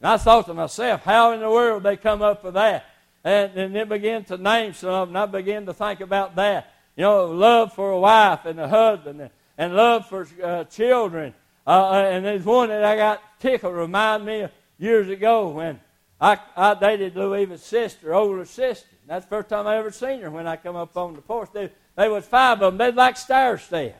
And 0.00 0.08
I 0.08 0.16
thought 0.16 0.46
to 0.46 0.54
myself, 0.54 1.04
how 1.04 1.30
in 1.32 1.38
the 1.40 1.50
world 1.50 1.84
they 1.84 1.96
come 1.96 2.22
up 2.22 2.42
with 2.42 2.54
that? 2.54 2.86
And, 3.22 3.52
and 3.56 3.74
then 3.74 3.88
began 3.88 4.24
to 4.24 4.38
name 4.38 4.72
some 4.72 4.90
of 4.90 5.08
them, 5.08 5.16
I 5.16 5.26
began 5.26 5.66
to 5.66 5.74
think 5.74 6.00
about 6.00 6.36
that. 6.36 6.72
You 6.96 7.04
know, 7.04 7.26
love 7.26 7.74
for 7.74 7.90
a 7.90 7.98
wife 7.98 8.44
and 8.46 8.58
a 8.58 8.68
husband, 8.68 9.20
and, 9.20 9.30
and 9.58 9.74
love 9.74 10.06
for 10.06 10.26
uh, 10.42 10.64
children. 10.64 11.34
Uh, 11.66 11.90
uh 11.90 12.08
and 12.10 12.24
there's 12.24 12.44
one 12.44 12.70
that 12.70 12.84
I 12.84 12.96
got 12.96 13.22
tickled, 13.40 13.74
remind 13.74 14.24
me 14.24 14.40
of 14.40 14.50
years 14.78 15.08
ago 15.08 15.48
when 15.48 15.80
I, 16.20 16.38
I 16.56 16.74
dated 16.74 17.16
Louisa's 17.16 17.62
sister, 17.62 18.14
older 18.14 18.44
sister. 18.44 18.88
That's 19.06 19.24
the 19.24 19.30
first 19.30 19.48
time 19.48 19.66
I 19.66 19.76
ever 19.76 19.90
seen 19.90 20.20
her 20.20 20.30
when 20.30 20.46
I 20.46 20.56
come 20.56 20.76
up 20.76 20.96
on 20.96 21.14
the 21.14 21.22
porch. 21.22 21.50
They, 21.52 21.70
they 21.96 22.08
was 22.08 22.24
five 22.26 22.62
of 22.62 22.72
them. 22.72 22.78
They'd 22.78 22.94
like 22.94 23.16
stairs 23.16 23.66
there. 23.68 23.96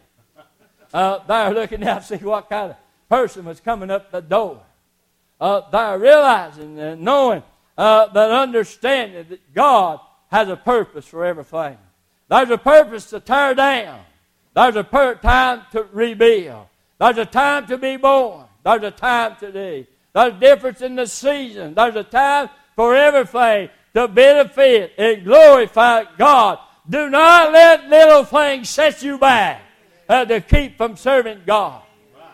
Uh, 0.93 1.19
they're 1.27 1.55
looking 1.55 1.87
out 1.87 2.03
to 2.03 2.07
see 2.19 2.25
what 2.25 2.49
kind 2.49 2.71
of 2.71 2.77
person 3.09 3.45
was 3.45 3.61
coming 3.61 3.91
up 3.91 4.11
the 4.11 4.21
door. 4.21 4.62
Uh, 5.41 5.62
they're 5.71 5.99
realizing 5.99 6.79
and 6.79 7.03
knowing 7.03 7.43
uh, 7.80 8.12
that 8.12 8.30
understanding 8.30 9.25
that 9.30 9.54
God 9.54 10.00
has 10.30 10.50
a 10.50 10.56
purpose 10.56 11.06
for 11.06 11.25
everything. 11.25 11.78
There's 12.28 12.50
a 12.50 12.58
purpose 12.58 13.08
to 13.08 13.21
tear 13.21 13.54
down. 13.54 14.00
There's 14.54 14.76
a 14.76 14.84
per- 14.84 15.14
time 15.14 15.62
to 15.73 15.86
rebuild. 15.90 16.66
There's 16.99 17.16
a 17.16 17.25
time 17.25 17.66
to 17.69 17.78
be 17.78 17.97
born. 17.97 18.45
There's 18.62 18.82
a 18.82 18.90
time 18.90 19.36
today. 19.40 19.86
There's 20.12 20.34
a 20.34 20.38
difference 20.38 20.82
in 20.82 20.95
the 20.95 21.06
season. 21.06 21.73
There's 21.73 21.97
a 21.97 22.04
time 22.04 22.50
for 22.76 22.95
everything 22.95 23.71
to 23.95 24.08
benefit 24.08 24.93
and 24.99 25.25
glorify 25.25 26.04
God. 26.19 26.58
Do 26.88 27.08
not 27.08 27.50
let 27.50 27.88
little 27.88 28.25
things 28.25 28.69
set 28.69 29.02
you 29.02 29.16
back 29.16 29.62
uh, 30.06 30.26
to 30.26 30.43
keep 30.43 30.76
from 30.76 30.99
serving 30.99 31.45
God. 31.47 31.80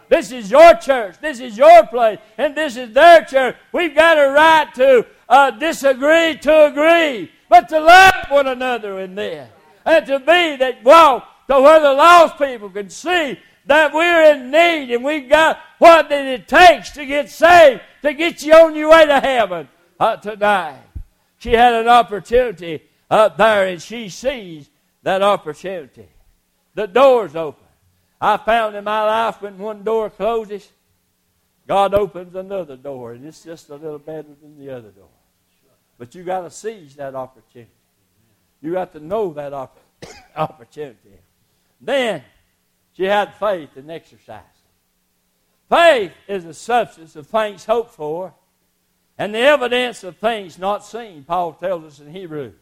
This 0.08 0.32
is 0.32 0.50
your 0.50 0.74
church. 0.74 1.20
This 1.20 1.38
is 1.38 1.56
your 1.56 1.86
place. 1.86 2.18
And 2.36 2.56
this 2.56 2.76
is 2.76 2.92
their 2.92 3.24
church. 3.24 3.56
We've 3.72 3.94
got 3.94 4.18
a 4.18 4.32
right 4.32 4.74
to 4.74 5.06
uh, 5.28 5.50
disagree 5.52 6.36
to 6.38 6.66
agree, 6.66 7.30
but 7.48 7.68
to 7.68 7.80
love 7.80 8.14
one 8.28 8.46
another 8.46 9.00
in 9.00 9.14
this. 9.14 9.48
And 9.84 10.06
to 10.06 10.18
be 10.18 10.56
that 10.56 10.82
walk 10.82 11.26
to 11.48 11.60
where 11.60 11.80
the 11.80 11.92
lost 11.92 12.38
people 12.38 12.70
can 12.70 12.90
see 12.90 13.38
that 13.66 13.92
we're 13.92 14.32
in 14.32 14.50
need 14.50 14.92
and 14.92 15.04
we've 15.04 15.28
got 15.28 15.58
what 15.78 16.10
it 16.10 16.48
takes 16.48 16.90
to 16.90 17.04
get 17.04 17.28
saved, 17.28 17.80
to 18.02 18.14
get 18.14 18.42
you 18.42 18.54
on 18.54 18.74
your 18.74 18.90
way 18.90 19.06
to 19.06 19.20
heaven 19.20 19.68
uh, 19.98 20.16
tonight. 20.16 20.82
She 21.38 21.52
had 21.52 21.74
an 21.74 21.88
opportunity 21.88 22.82
up 23.10 23.36
there 23.36 23.66
and 23.66 23.82
she 23.82 24.08
sees 24.08 24.68
that 25.02 25.22
opportunity. 25.22 26.08
The 26.74 26.86
door's 26.86 27.36
open. 27.36 27.64
I 28.20 28.36
found 28.38 28.76
in 28.76 28.84
my 28.84 29.02
life 29.04 29.42
when 29.42 29.58
one 29.58 29.84
door 29.84 30.10
closes, 30.10 30.68
God 31.66 31.94
opens 31.94 32.34
another 32.34 32.76
door, 32.76 33.12
and 33.12 33.26
it's 33.26 33.42
just 33.42 33.68
a 33.70 33.74
little 33.74 33.98
better 33.98 34.28
than 34.40 34.58
the 34.58 34.74
other 34.74 34.90
door. 34.90 35.08
But 35.98 36.14
you 36.14 36.24
got 36.24 36.42
to 36.42 36.50
seize 36.50 36.96
that 36.96 37.14
opportunity. 37.14 37.70
You 38.60 38.72
got 38.72 38.92
to 38.92 39.00
know 39.00 39.32
that 39.32 39.52
op- 39.52 39.78
opportunity. 40.36 41.20
Then 41.80 42.22
she 42.94 43.04
had 43.04 43.34
faith 43.34 43.76
and 43.76 43.90
exercised. 43.90 44.44
Faith 45.68 46.12
is 46.28 46.44
the 46.44 46.54
substance 46.54 47.16
of 47.16 47.26
things 47.26 47.64
hoped 47.64 47.94
for 47.94 48.34
and 49.18 49.34
the 49.34 49.38
evidence 49.38 50.04
of 50.04 50.16
things 50.18 50.58
not 50.58 50.84
seen, 50.84 51.24
Paul 51.24 51.54
tells 51.54 51.84
us 51.84 52.00
in 52.00 52.12
Hebrews. 52.12 52.54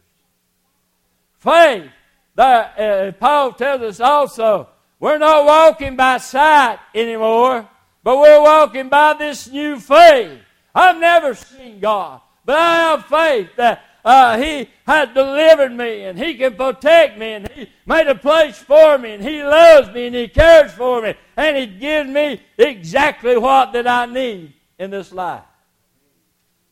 Faith, 1.39 1.91
uh, 2.39 3.13
Paul 3.19 3.53
tells 3.53 3.83
us 3.83 4.01
also, 4.01 4.69
we're 5.01 5.19
not 5.19 5.45
walking 5.45 5.97
by 5.97 6.19
sight 6.19 6.79
anymore, 6.95 7.69
but 8.03 8.19
we're 8.19 8.41
walking 8.41 8.89
by 8.89 9.15
this 9.15 9.51
new 9.51 9.79
faith. 9.79 10.39
I've 10.75 10.99
never 10.99 11.35
seen 11.35 11.81
God, 11.81 12.21
but 12.45 12.57
I 12.57 12.77
have 12.77 13.07
faith 13.07 13.57
that 13.57 13.83
uh, 14.05 14.39
He 14.39 14.69
has 14.87 15.09
delivered 15.15 15.73
me 15.73 16.05
and 16.05 16.19
He 16.19 16.35
can 16.35 16.55
protect 16.55 17.19
me 17.19 17.33
and 17.33 17.49
He 17.49 17.69
made 17.87 18.07
a 18.07 18.15
place 18.15 18.59
for 18.59 18.99
me 18.99 19.15
and 19.15 19.23
He 19.23 19.43
loves 19.43 19.93
me 19.95 20.07
and 20.07 20.17
He 20.17 20.29
cares 20.29 20.73
for 20.73 21.03
me 21.03 21.15
and 21.37 21.57
He 21.57 21.67
gives 21.67 22.11
me 22.11 22.41
exactly 22.59 23.37
what 23.39 23.73
that 23.73 23.87
I 23.87 24.07
need 24.07 24.53
in 24.79 24.91
this 24.91 25.13
life. 25.13 25.45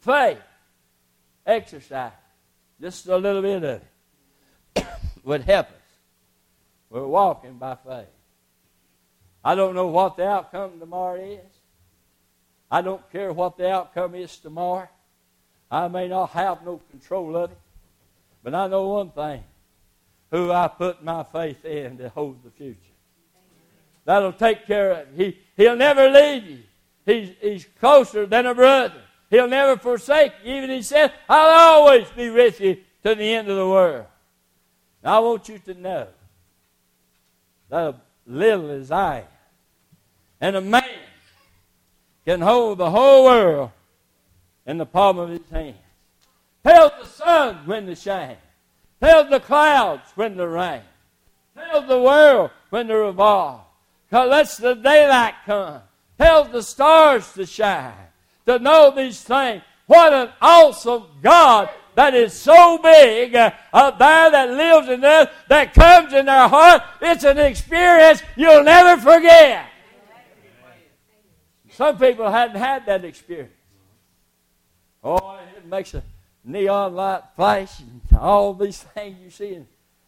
Faith, 0.00 0.38
exercise, 1.46 2.12
just 2.80 3.06
a 3.06 3.16
little 3.16 3.42
bit 3.42 3.62
of 3.62 3.82
it 4.76 4.86
would 5.24 5.42
help 5.42 5.68
us. 5.68 5.74
We're 6.90 7.06
walking 7.06 7.54
by 7.54 7.76
faith. 7.76 8.06
I 9.44 9.54
don't 9.54 9.74
know 9.74 9.86
what 9.86 10.16
the 10.16 10.28
outcome 10.28 10.78
tomorrow 10.78 11.20
is. 11.20 11.52
I 12.70 12.82
don't 12.82 13.10
care 13.10 13.32
what 13.32 13.56
the 13.56 13.70
outcome 13.70 14.14
is 14.14 14.36
tomorrow. 14.38 14.88
I 15.72 15.88
may 15.88 16.06
not 16.06 16.30
have 16.32 16.62
no 16.66 16.82
control 16.90 17.34
of 17.34 17.50
it, 17.50 17.56
but 18.44 18.54
I 18.54 18.66
know 18.66 18.88
one 18.88 19.08
thing 19.08 19.42
who 20.30 20.52
I 20.52 20.68
put 20.68 21.02
my 21.02 21.24
faith 21.24 21.64
in 21.64 21.96
to 21.96 22.10
hold 22.10 22.44
the 22.44 22.50
future. 22.50 22.76
That'll 24.04 24.34
take 24.34 24.66
care 24.66 24.90
of 24.92 24.98
it. 24.98 25.08
He, 25.16 25.38
he'll 25.56 25.76
never 25.76 26.10
leave 26.10 26.44
you. 26.44 26.58
He's, 27.06 27.30
he's 27.40 27.66
closer 27.80 28.26
than 28.26 28.44
a 28.44 28.54
brother. 28.54 29.00
He'll 29.30 29.48
never 29.48 29.78
forsake 29.78 30.32
you. 30.44 30.56
Even 30.56 30.68
he 30.68 30.82
said, 30.82 31.10
I'll 31.26 31.80
always 31.80 32.06
be 32.10 32.28
with 32.28 32.60
you 32.60 32.76
to 33.02 33.14
the 33.14 33.32
end 33.32 33.48
of 33.48 33.56
the 33.56 33.66
world. 33.66 34.04
Now, 35.02 35.16
I 35.16 35.18
want 35.20 35.48
you 35.48 35.58
to 35.58 35.74
know 35.74 36.06
that 37.70 37.94
little 38.26 38.70
as 38.70 38.90
I 38.90 39.20
am, 39.20 39.24
and 40.38 40.56
a 40.56 40.60
man 40.60 40.84
can 42.26 42.42
hold 42.42 42.76
the 42.76 42.90
whole 42.90 43.24
world 43.24 43.70
in 44.66 44.78
the 44.78 44.86
palm 44.86 45.18
of 45.18 45.28
his 45.28 45.48
hand. 45.50 45.76
Tells 46.64 46.92
the 47.00 47.06
sun 47.06 47.56
when 47.66 47.86
to 47.86 47.94
shine. 47.94 48.36
Tells 49.00 49.30
the 49.30 49.40
clouds 49.40 50.12
when 50.14 50.36
to 50.36 50.46
rain. 50.46 50.82
Tells 51.56 51.88
the 51.88 52.00
world 52.00 52.50
when 52.70 52.86
to 52.86 52.96
revolve. 52.96 53.62
Lets 54.10 54.58
the 54.58 54.74
daylight 54.74 55.34
come. 55.44 55.80
Tells 56.18 56.48
the 56.50 56.62
stars 56.62 57.32
to 57.32 57.46
shine. 57.46 57.94
To 58.46 58.58
know 58.58 58.92
these 58.94 59.22
things. 59.22 59.62
What 59.86 60.12
an 60.12 60.30
awesome 60.40 61.04
God 61.22 61.70
that 61.94 62.14
is 62.14 62.32
so 62.32 62.78
big 62.78 63.34
uh, 63.34 63.50
there 63.72 64.30
that 64.30 64.50
lives 64.50 64.88
in 64.88 65.04
us, 65.04 65.28
that 65.48 65.74
comes 65.74 66.12
in 66.12 66.28
our 66.28 66.48
heart. 66.48 66.82
It's 67.00 67.24
an 67.24 67.38
experience 67.38 68.22
you'll 68.36 68.64
never 68.64 69.00
forget. 69.00 69.66
Some 71.70 71.98
people 71.98 72.30
hadn't 72.30 72.56
had 72.56 72.86
that 72.86 73.04
experience. 73.04 73.52
Oh, 75.02 75.38
it 75.56 75.66
makes 75.66 75.94
a 75.94 76.02
neon 76.44 76.94
light 76.94 77.22
flash 77.34 77.80
and 77.80 78.00
all 78.18 78.54
these 78.54 78.82
things 78.94 79.16
you 79.22 79.30
see 79.30 79.58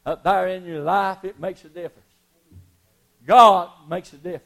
up 0.07 0.23
there 0.23 0.49
in 0.49 0.65
your 0.65 0.81
life, 0.81 1.25
it 1.25 1.41
makes 1.41 1.65
a 1.65 1.69
difference. 1.69 2.01
God 3.27 3.71
makes 3.89 4.13
a 4.13 4.17
difference. 4.17 4.43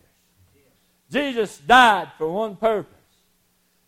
Jesus 1.11 1.59
died 1.59 2.11
for 2.17 2.31
one 2.31 2.57
purpose 2.57 2.93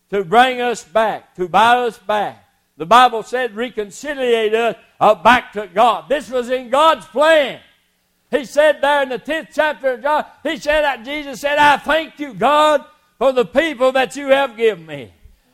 to 0.09 0.23
bring 0.23 0.59
us 0.59 0.83
back, 0.83 1.35
to 1.35 1.47
buy 1.47 1.77
us 1.77 1.97
back. 1.97 2.43
The 2.77 2.85
Bible 2.85 3.23
said, 3.23 3.55
reconciliate 3.55 4.53
us 4.53 4.75
uh, 4.99 5.15
back 5.15 5.53
to 5.53 5.67
God. 5.67 6.09
This 6.09 6.29
was 6.29 6.49
in 6.49 6.69
God's 6.69 7.05
plan. 7.05 7.61
He 8.31 8.45
said 8.45 8.81
there 8.81 9.03
in 9.03 9.09
the 9.09 9.19
10th 9.19 9.49
chapter 9.53 9.93
of 9.93 10.01
John, 10.01 10.25
he 10.43 10.57
said 10.57 11.03
Jesus 11.03 11.39
said, 11.39 11.57
I 11.57 11.77
thank 11.77 12.19
you, 12.19 12.33
God, 12.33 12.83
for 13.17 13.31
the 13.31 13.45
people 13.45 13.91
that 13.91 14.15
you 14.15 14.27
have 14.27 14.57
given 14.57 14.85
me. 14.85 15.13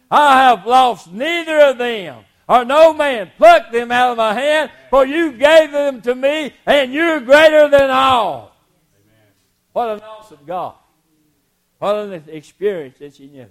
I 0.09 0.43
have 0.43 0.65
lost 0.65 1.11
neither 1.11 1.59
of 1.59 1.77
them, 1.77 2.23
or 2.47 2.63
no 2.63 2.93
man 2.93 3.31
plucked 3.37 3.73
them 3.73 3.91
out 3.91 4.11
of 4.11 4.17
my 4.17 4.33
hand, 4.33 4.71
for 4.89 5.05
you 5.05 5.33
gave 5.33 5.71
them 5.71 6.01
to 6.01 6.15
me, 6.15 6.53
and 6.65 6.93
you're 6.93 7.19
greater 7.19 7.67
than 7.69 7.89
all. 7.89 8.55
Amen. 8.95 9.27
What 9.73 9.89
an 9.89 10.01
awesome 10.01 10.39
God. 10.45 10.75
What 11.79 11.95
an 11.95 12.23
experience 12.27 12.97
that 12.99 13.15
she 13.15 13.27
knew. 13.27 13.47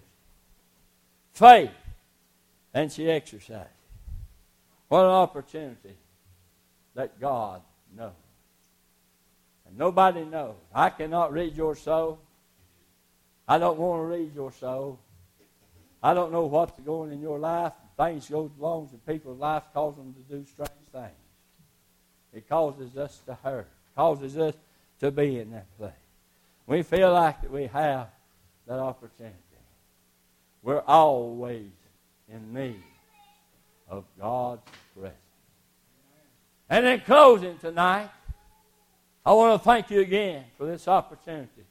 Faith, 1.33 1.71
and 2.73 2.91
she 2.91 3.11
exercised. 3.11 3.69
What 4.89 5.05
an 5.05 5.11
opportunity 5.11 5.97
that 6.95 7.21
God 7.21 7.61
knows. 7.95 8.13
And 9.67 9.77
nobody 9.77 10.25
knows. 10.25 10.55
I 10.75 10.91
cannot 10.91 11.33
read 11.33 11.57
your 11.57 11.77
soul. 11.77 12.19
I 13.47 13.59
don't 13.59 13.79
want 13.79 14.01
to 14.01 14.05
read 14.07 14.35
your 14.35 14.53
soul. 14.53 14.99
I 16.03 16.15
don't 16.15 16.33
know 16.33 16.47
what's 16.47 16.79
going 16.81 17.13
in 17.13 17.21
your 17.21 17.39
life. 17.39 17.73
Things 17.97 18.29
go 18.29 18.51
wrong 18.59 18.89
in 18.93 18.99
people's 19.11 19.39
life 19.39 19.65
cause 19.73 19.97
them 19.97 20.15
to 20.15 20.37
do 20.37 20.45
strange 20.47 20.71
things. 20.93 21.11
It 22.33 22.49
causes 22.49 22.97
us 22.97 23.21
to 23.27 23.35
hurt. 23.43 23.69
causes 23.95 24.37
us 24.37 24.55
to 25.01 25.11
be 25.11 25.41
in 25.41 25.53
that 25.53 25.67
place. 25.79 25.93
We 26.67 26.83
feel 26.83 27.13
like 27.13 27.41
that 27.43 27.51
we 27.51 27.67
have 27.67 28.09
that 28.67 28.79
opportunity. 28.79 29.37
We're 30.63 30.83
always 30.87 31.71
in 32.29 32.53
need 32.53 32.83
of 33.89 34.05
God's 34.21 34.63
presence. 34.95 35.15
And 36.69 36.85
in 36.85 37.01
closing 37.01 37.57
tonight, 37.59 38.11
I 39.25 39.33
want 39.33 39.61
to 39.61 39.65
thank 39.65 39.91
you 39.91 40.01
again 40.01 40.45
for 40.59 40.67
this 40.67 40.89
opportunity 40.89 41.65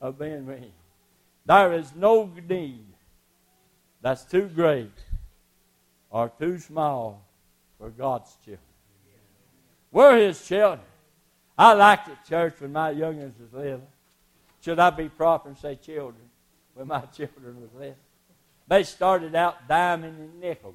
of 0.00 0.18
being 0.18 0.46
with 0.46 0.62
you. 0.62 0.72
There 1.46 1.72
is 1.72 1.94
no 1.94 2.30
need 2.48 2.84
that's 4.04 4.22
too 4.22 4.50
great 4.54 4.92
or 6.10 6.30
too 6.38 6.58
small 6.58 7.24
for 7.78 7.88
God's 7.88 8.36
children. 8.44 8.60
We're 9.90 10.18
His 10.18 10.46
children. 10.46 10.86
I 11.56 11.72
liked 11.72 12.08
it, 12.08 12.18
church, 12.28 12.52
when 12.58 12.72
my 12.72 12.92
youngins 12.92 13.32
was 13.40 13.50
little. 13.54 13.88
Should 14.60 14.78
I 14.78 14.90
be 14.90 15.08
proper 15.08 15.48
and 15.48 15.56
say 15.56 15.76
children 15.76 16.20
when 16.74 16.88
my 16.88 17.00
children 17.16 17.62
was 17.62 17.70
little? 17.74 17.96
They 18.68 18.82
started 18.82 19.34
out 19.34 19.66
diming 19.66 20.04
and 20.04 20.38
nickel. 20.38 20.74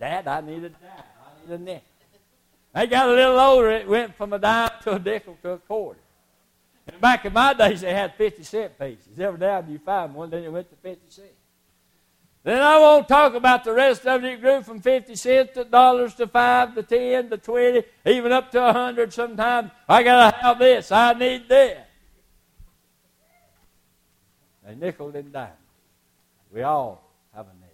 Dad, 0.00 0.26
I 0.26 0.40
need 0.40 0.64
a 0.64 0.70
dime. 0.70 0.80
I 0.90 1.46
need 1.46 1.54
a 1.54 1.58
nickel. 1.58 1.82
They 2.74 2.86
got 2.88 3.08
a 3.08 3.12
little 3.12 3.38
older. 3.38 3.70
It 3.70 3.86
went 3.86 4.16
from 4.16 4.32
a 4.32 4.38
dime 4.40 4.70
to 4.82 4.94
a 4.94 4.98
nickel 4.98 5.38
to 5.42 5.50
a 5.50 5.58
quarter. 5.58 6.00
And 6.88 7.00
back 7.00 7.24
in 7.24 7.32
my 7.32 7.54
days, 7.54 7.82
they 7.82 7.94
had 7.94 8.16
50 8.16 8.42
cent 8.42 8.76
pieces. 8.80 9.20
Every 9.20 9.38
now 9.38 9.58
and 9.58 9.70
you 9.70 9.78
find 9.78 10.12
one, 10.12 10.28
then 10.28 10.42
it 10.42 10.50
went 10.50 10.68
to 10.70 10.76
50 10.76 11.02
cents. 11.08 11.28
Then 12.44 12.60
I 12.60 12.78
won't 12.78 13.06
talk 13.06 13.34
about 13.34 13.62
the 13.62 13.72
rest 13.72 14.04
of 14.04 14.24
it. 14.24 14.32
It 14.32 14.40
grew 14.40 14.62
from 14.62 14.80
50 14.80 15.14
cents 15.14 15.54
to 15.54 15.64
dollars 15.64 16.14
to 16.16 16.26
5 16.26 16.74
to 16.74 16.82
10 16.82 17.30
to 17.30 17.38
20, 17.38 17.84
even 18.06 18.32
up 18.32 18.50
to 18.50 18.60
100 18.60 19.12
sometimes. 19.12 19.70
I 19.88 20.02
got 20.02 20.30
to 20.30 20.36
have 20.38 20.58
this. 20.58 20.90
I 20.90 21.12
need 21.12 21.48
this. 21.48 21.78
A 24.66 24.74
nickel 24.74 25.14
and 25.14 25.32
dime. 25.32 25.50
We 26.52 26.62
all 26.62 27.12
have 27.34 27.46
a 27.46 27.54
need. 27.54 27.68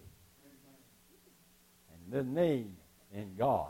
And 1.93 2.35
the 2.35 2.41
need 2.41 2.75
in 3.11 3.35
God 3.35 3.69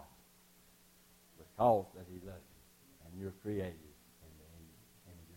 because 1.38 1.86
that 1.96 2.06
He 2.10 2.20
loves 2.26 2.44
you 2.44 3.06
and 3.06 3.22
you're 3.22 3.34
created 3.42 3.74
in 3.74 4.32
the 4.38 4.46
image 5.12 5.32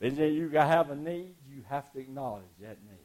of 0.00 0.10
Him. 0.10 0.16
Then 0.16 0.34
you 0.34 0.50
have 0.50 0.90
a 0.90 0.96
need, 0.96 1.34
you 1.48 1.62
have 1.68 1.90
to 1.92 1.98
acknowledge 1.98 2.44
that 2.60 2.78
need. 2.88 2.99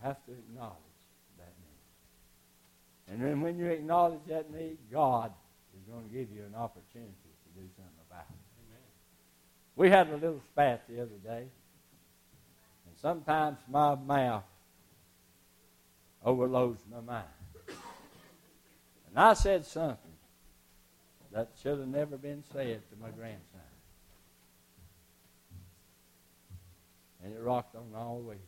You 0.00 0.08
have 0.08 0.24
to 0.26 0.32
acknowledge 0.32 0.76
that 1.38 1.52
need. 1.60 3.12
And 3.12 3.22
then 3.22 3.40
when 3.40 3.58
you 3.58 3.66
acknowledge 3.66 4.20
that 4.28 4.52
need, 4.52 4.78
God 4.92 5.32
is 5.76 5.92
going 5.92 6.08
to 6.08 6.14
give 6.14 6.30
you 6.30 6.42
an 6.44 6.54
opportunity 6.54 7.12
to 7.12 7.60
do 7.60 7.66
something 7.76 7.92
about 8.08 8.26
it. 8.30 8.36
Amen. 8.68 8.82
We 9.76 9.90
had 9.90 10.08
a 10.08 10.14
little 10.14 10.40
spat 10.52 10.84
the 10.88 11.02
other 11.02 11.18
day. 11.24 11.48
And 12.86 12.96
sometimes 13.00 13.58
my 13.68 13.94
mouth 13.94 14.44
overloads 16.24 16.82
my 16.90 17.00
mind. 17.00 17.24
And 19.08 19.18
I 19.18 19.34
said 19.34 19.66
something 19.66 19.96
that 21.32 21.50
should 21.62 21.78
have 21.78 21.88
never 21.88 22.16
been 22.16 22.42
said 22.52 22.82
to 22.90 22.96
my 23.00 23.10
grandson. 23.10 23.60
And 27.24 27.34
it 27.34 27.40
rocked 27.40 27.74
on 27.74 27.86
all 27.96 28.20
week. 28.20 28.38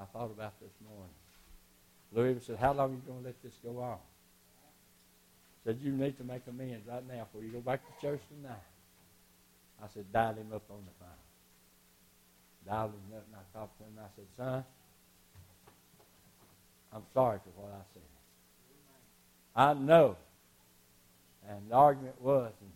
I 0.00 0.04
thought 0.12 0.30
about 0.30 0.58
this 0.60 0.72
morning. 0.88 1.14
Louis 2.12 2.44
said, 2.44 2.56
How 2.58 2.72
long 2.72 2.90
are 2.90 2.94
you 2.94 3.02
going 3.06 3.20
to 3.20 3.26
let 3.26 3.42
this 3.42 3.52
go 3.62 3.80
on? 3.80 3.98
Said, 5.64 5.78
You 5.82 5.92
need 5.92 6.16
to 6.18 6.24
make 6.24 6.42
amends 6.48 6.86
right 6.88 7.06
now 7.06 7.24
before 7.24 7.42
you 7.42 7.52
go 7.52 7.60
back 7.60 7.80
to 7.84 8.06
church 8.06 8.20
tonight. 8.34 8.56
I 9.82 9.86
said, 9.92 10.10
Dial 10.12 10.34
him 10.34 10.52
up 10.54 10.62
on 10.70 10.78
the 10.78 11.04
phone. 11.04 11.08
Dialed 12.66 12.92
him 12.92 13.16
up 13.16 13.24
and 13.26 13.36
I 13.36 13.58
talked 13.58 13.78
to 13.78 13.84
him 13.84 13.90
and 13.96 14.06
I 14.06 14.10
said, 14.16 14.26
Son, 14.36 14.64
I'm 16.92 17.04
sorry 17.14 17.38
for 17.44 17.62
what 17.62 17.72
I 17.72 17.82
said. 17.92 18.02
I 19.54 19.74
know. 19.74 20.16
And 21.48 21.70
the 21.70 21.74
argument 21.74 22.20
was, 22.20 22.52
and 22.60 22.70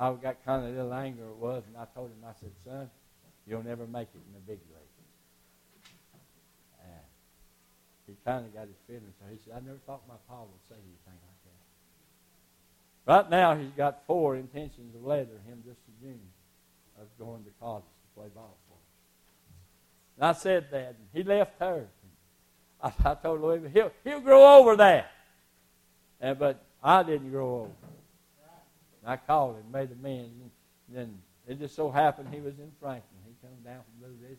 uh, 0.00 0.10
I 0.10 0.22
got 0.22 0.44
kind 0.44 0.64
of 0.64 0.70
a 0.70 0.76
little 0.76 0.94
anger 0.94 1.24
it 1.24 1.36
was, 1.36 1.62
and 1.66 1.76
I 1.76 1.86
told 1.94 2.08
him, 2.08 2.18
I 2.24 2.32
said, 2.40 2.50
son, 2.64 2.90
you'll 3.46 3.62
never 3.62 3.86
make 3.86 4.08
it 4.14 4.20
in 4.26 4.34
the 4.34 4.40
big 4.40 4.58
league. 4.70 4.96
And 6.82 7.02
he 8.06 8.14
kind 8.24 8.46
of 8.46 8.54
got 8.54 8.66
his 8.66 8.76
feelings. 8.86 9.14
So 9.18 9.26
he 9.30 9.38
said, 9.44 9.54
I 9.56 9.60
never 9.66 9.78
thought 9.86 10.02
my 10.08 10.14
pa 10.28 10.40
would 10.40 10.62
say 10.68 10.74
anything 10.74 11.18
like 11.26 11.40
that. 11.44 11.62
Right 13.06 13.30
now, 13.30 13.54
he's 13.56 13.72
got 13.76 14.02
four 14.06 14.36
intentions 14.36 14.94
of 14.94 15.04
letter, 15.04 15.40
him 15.46 15.62
just 15.66 15.80
a 15.88 16.00
junior, 16.00 16.32
of 17.00 17.06
going 17.18 17.44
to 17.44 17.50
college 17.60 17.84
to 17.84 18.20
play 18.20 18.28
ball 18.34 18.56
for 18.68 18.74
him. 18.74 18.80
And 20.16 20.26
I 20.26 20.32
said 20.32 20.68
that, 20.70 20.96
and 20.98 21.06
he 21.12 21.22
left 21.22 21.58
her. 21.60 21.86
I, 22.82 22.92
I 23.04 23.14
told 23.14 23.42
Louis, 23.42 23.60
he'll, 23.72 23.92
he'll 24.04 24.20
grow 24.20 24.58
over 24.58 24.76
that. 24.76 25.10
And, 26.20 26.38
but 26.38 26.64
I 26.82 27.02
didn't 27.02 27.30
grow 27.30 27.48
old. 27.48 27.74
I 29.04 29.16
called 29.16 29.56
him, 29.56 29.70
made 29.70 29.90
amends. 29.92 30.32
And 30.88 30.96
then 30.96 31.18
it 31.46 31.60
just 31.60 31.76
so 31.76 31.90
happened 31.90 32.28
he 32.32 32.40
was 32.40 32.58
in 32.58 32.72
Franklin. 32.80 33.20
He 33.24 33.34
come 33.40 33.54
down 33.64 33.82
from 33.84 34.00
Franklin. 34.00 34.38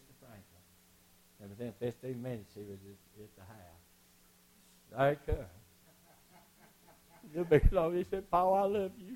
And 1.42 1.50
within 1.50 1.74
15 1.80 2.22
minutes, 2.22 2.54
he 2.56 2.62
was 2.62 2.80
at, 2.86 3.24
at 3.24 3.36
the 3.36 3.42
house. 3.42 3.78
There 4.98 5.12
it 5.12 5.26
comes. 5.26 5.48
The 7.36 7.44
big 7.44 7.72
Lord, 7.72 7.96
he 7.96 8.04
said, 8.04 8.30
Paul, 8.32 8.56
I 8.56 8.62
love 8.62 8.92
you. 8.98 9.16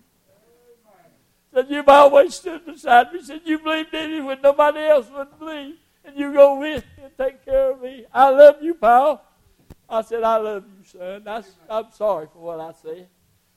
Said, 1.53 1.67
you've 1.69 1.89
always 1.89 2.35
stood 2.35 2.65
beside 2.65 3.11
me. 3.13 3.21
Said, 3.23 3.41
you 3.45 3.59
believed 3.59 3.93
in 3.93 4.11
me 4.11 4.21
when 4.21 4.41
nobody 4.41 4.79
else 4.79 5.07
would 5.11 5.37
believe. 5.39 5.75
And 6.03 6.17
you 6.17 6.33
go 6.33 6.59
with 6.59 6.83
me 6.97 7.03
and 7.03 7.17
take 7.17 7.43
care 7.45 7.71
of 7.71 7.81
me. 7.81 8.05
I 8.13 8.29
love 8.29 8.57
you, 8.61 8.73
Paul. 8.73 9.25
I 9.89 10.01
said, 10.01 10.23
I 10.23 10.37
love 10.37 10.63
you, 10.65 10.85
son. 10.85 11.27
I, 11.27 11.43
I'm 11.69 11.91
sorry 11.91 12.27
for 12.31 12.39
what 12.39 12.59
I 12.59 12.71
said. 12.81 13.07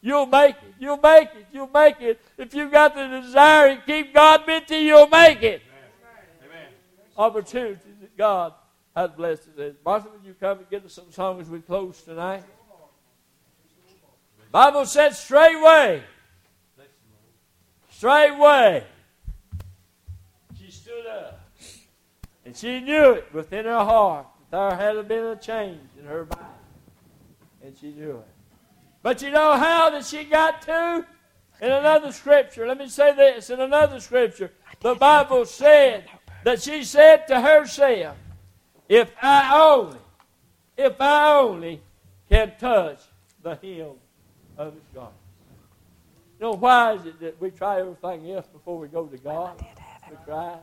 You'll 0.00 0.27
make 0.27 0.57
it. 0.57 0.74
You'll 0.79 0.98
make 0.98 1.29
it. 1.35 1.46
You'll 1.53 1.70
make 1.72 2.00
it. 2.00 2.20
If 2.37 2.53
you've 2.55 2.72
got 2.72 2.94
the 2.94 3.20
desire 3.22 3.68
and 3.68 3.87
keep 3.87 4.12
God 4.12 4.44
busy, 4.44 4.85
you'll 4.85 5.07
make 5.07 5.42
it. 5.42 5.62
Opportunities 7.16 7.98
that 8.00 8.16
God 8.16 8.53
has 8.96 9.11
blessed 9.11 9.48
us. 9.59 9.74
Martha, 9.85 10.09
would 10.11 10.24
you 10.24 10.35
come 10.38 10.59
and 10.59 10.70
get 10.70 10.85
us 10.85 10.92
some 10.92 11.11
songs 11.11 11.42
as 11.42 11.48
we 11.48 11.61
close 11.61 12.03
tonight? 12.03 12.44
Bible 14.50 14.87
said 14.87 15.11
straightway. 15.11 16.00
Straightway. 17.90 18.85
She 20.57 20.70
stood 20.70 21.07
up. 21.07 21.40
And 22.44 22.57
she 22.57 22.79
knew 22.79 23.14
it 23.14 23.35
within 23.35 23.64
her 23.64 23.85
heart 23.85 24.27
that 24.50 24.79
there 24.79 24.94
had 24.94 25.09
been 25.09 25.24
a 25.24 25.37
change 25.37 25.88
in 25.98 26.05
her 26.05 26.24
body. 26.24 26.42
And 27.64 27.77
she 27.77 27.92
knew 27.92 28.18
it. 28.18 28.29
But 29.03 29.22
you 29.22 29.31
know 29.31 29.57
how 29.57 29.90
that 29.90 30.05
she 30.05 30.22
got 30.22 30.62
to? 30.62 31.05
In 31.61 31.70
another 31.72 32.12
scripture. 32.12 32.64
Let 32.66 32.79
me 32.79 32.88
say 32.88 33.14
this. 33.14 33.50
In 33.50 33.61
another 33.61 33.98
scripture. 33.98 34.53
The 34.81 34.94
Bible 34.94 35.46
said 35.46 36.05
that 36.45 36.63
she 36.63 36.85
said 36.85 37.27
to 37.29 37.41
herself, 37.41 38.17
If 38.89 39.11
I 39.21 39.59
only, 39.59 39.99
if 40.77 41.01
I 41.01 41.39
only 41.39 41.81
can 42.31 42.53
touch 42.59 43.01
the 43.43 43.57
hem 43.57 43.93
of 44.57 44.75
his 44.75 44.83
garment. 44.95 45.15
You 46.39 46.47
know, 46.47 46.53
why 46.53 46.95
is 46.95 47.07
it 47.07 47.21
that 47.21 47.41
we 47.41 47.51
try 47.51 47.81
everything 47.81 48.31
else 48.31 48.47
before 48.47 48.79
we 48.79 48.89
go 48.89 49.07
to 49.07 49.17
God? 49.19 49.65
We 50.11 50.17
try. 50.25 50.59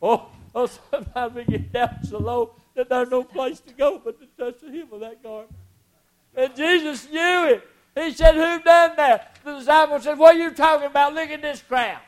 Oh, 0.00 0.28
oh, 0.54 0.66
sometimes 0.90 1.34
we 1.34 1.44
get 1.44 1.72
down 1.72 1.98
so 2.04 2.18
low 2.18 2.54
that 2.74 2.88
there's 2.88 3.10
no 3.10 3.24
place 3.24 3.60
to 3.60 3.74
go 3.74 4.00
but 4.02 4.18
to 4.20 4.26
touch 4.38 4.60
the 4.60 4.70
hem 4.70 4.88
of 4.92 5.00
that 5.00 5.22
garment. 5.22 5.52
And 6.36 6.54
Jesus 6.54 7.10
knew 7.10 7.46
it. 7.46 7.68
He 7.96 8.12
said, 8.12 8.34
Who 8.34 8.62
done 8.62 8.94
that? 8.96 9.38
The 9.44 9.58
disciples 9.58 10.04
said, 10.04 10.18
What 10.18 10.36
are 10.36 10.38
you 10.38 10.50
talking 10.52 10.86
about? 10.86 11.14
Look 11.14 11.30
at 11.30 11.42
this 11.42 11.62
crowd. 11.62 11.98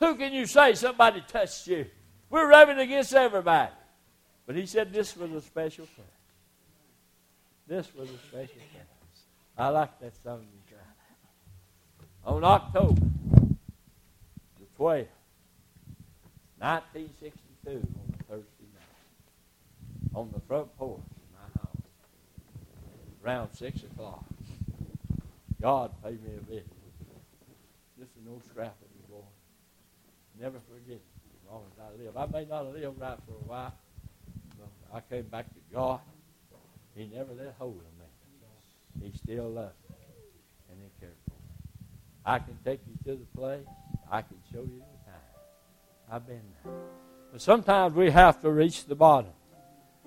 Who 0.00 0.16
can 0.16 0.32
you 0.32 0.46
say 0.46 0.74
somebody 0.74 1.22
touched 1.26 1.66
you? 1.66 1.86
We're 2.30 2.48
rubbing 2.48 2.78
against 2.78 3.14
everybody. 3.14 3.72
But 4.46 4.56
he 4.56 4.66
said 4.66 4.92
this 4.92 5.16
was 5.16 5.32
a 5.32 5.40
special 5.40 5.86
touch. 5.86 6.04
This 7.66 7.94
was 7.94 8.10
a 8.10 8.18
special 8.18 8.60
touch. 8.72 8.86
I 9.56 9.68
like 9.68 9.98
that 10.00 10.20
song 10.22 10.40
you 10.40 10.60
sang. 10.68 12.34
On 12.34 12.44
October 12.44 13.00
the 14.58 14.66
12th, 14.78 15.06
1962, 16.58 17.70
on 17.70 17.78
a 17.78 18.22
Thursday 18.24 18.68
night, 18.74 20.14
on 20.14 20.30
the 20.34 20.40
front 20.40 20.76
porch 20.76 21.00
of 21.00 21.06
my 21.32 21.60
house, 21.60 21.82
around 23.24 23.54
6 23.54 23.82
o'clock, 23.84 24.24
God 25.60 25.92
paid 26.02 26.22
me 26.24 26.36
a 26.36 26.40
visit. 26.40 26.66
This 27.96 28.08
is 28.08 28.26
no 28.26 28.40
boy. 28.54 28.83
Never 30.40 30.58
forget 30.68 31.00
as 31.00 31.50
long 31.50 31.62
as 31.72 31.78
I 31.80 32.02
live. 32.02 32.16
I 32.16 32.26
may 32.26 32.44
not 32.44 32.72
live 32.72 32.94
right 32.98 33.18
for 33.26 33.34
a 33.34 33.48
while, 33.48 33.74
but 34.58 34.68
I 34.92 35.00
came 35.00 35.24
back 35.24 35.46
to 35.48 35.60
God. 35.72 36.00
He 36.94 37.06
never 37.06 37.32
let 37.32 37.54
hold 37.58 37.76
of 37.76 37.98
me. 37.98 39.10
He 39.10 39.16
still 39.18 39.50
loves 39.50 39.74
me, 39.90 39.96
and 40.70 40.78
He 40.80 41.00
cares 41.00 41.16
for 41.24 41.30
me. 41.30 41.84
I 42.24 42.38
can 42.38 42.56
take 42.64 42.80
you 42.86 43.12
to 43.12 43.18
the 43.18 43.38
place. 43.38 43.66
I 44.10 44.22
can 44.22 44.36
show 44.52 44.60
you 44.60 44.78
the 44.78 45.10
time. 45.10 45.20
I've 46.10 46.26
been 46.26 46.42
there. 46.62 46.72
But 47.32 47.40
sometimes 47.40 47.94
we 47.94 48.10
have 48.10 48.40
to 48.42 48.50
reach 48.50 48.86
the 48.86 48.94
bottom 48.94 49.32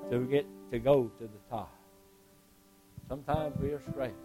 to 0.09 0.25
get 0.25 0.45
to 0.71 0.79
go 0.79 1.11
to 1.19 1.23
the 1.23 1.39
top. 1.49 1.73
Sometimes 3.09 3.57
we 3.59 3.69
are 3.71 3.81
scraping. 3.89 4.15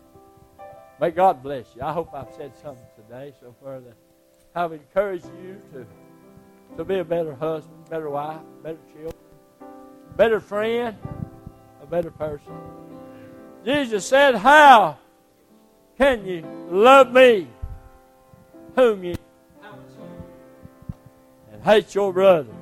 May 1.01 1.11
God 1.11 1.43
bless 1.43 1.67
you. 1.75 1.83
I 1.83 1.93
hope 1.93 2.15
I've 2.15 2.33
said 2.37 2.53
something 2.63 2.87
today 2.97 3.33
so 3.41 3.55
far 3.63 3.81
that 3.81 3.97
have 4.55 4.73
encouraged 4.73 5.27
you 5.43 5.61
to, 5.73 5.87
to 6.77 6.85
be 6.85 6.99
a 6.99 7.05
better 7.05 7.35
husband, 7.35 7.89
better 7.89 8.11
wife, 8.11 8.41
better 8.63 8.79
children, 8.93 9.15
better 10.17 10.41
friend, 10.41 10.97
a 11.83 11.87
better 11.87 12.11
person. 12.11 12.53
Jesus 13.65 14.07
said, 14.07 14.35
How 14.35 14.99
can 15.97 16.27
you 16.27 16.45
love 16.71 17.13
me 17.13 17.49
whom 18.75 19.05
you 19.05 19.15
have 19.63 19.75
seen 19.89 20.23
and 21.53 21.63
hate 21.63 21.95
your 21.95 22.13
brother 22.13 22.53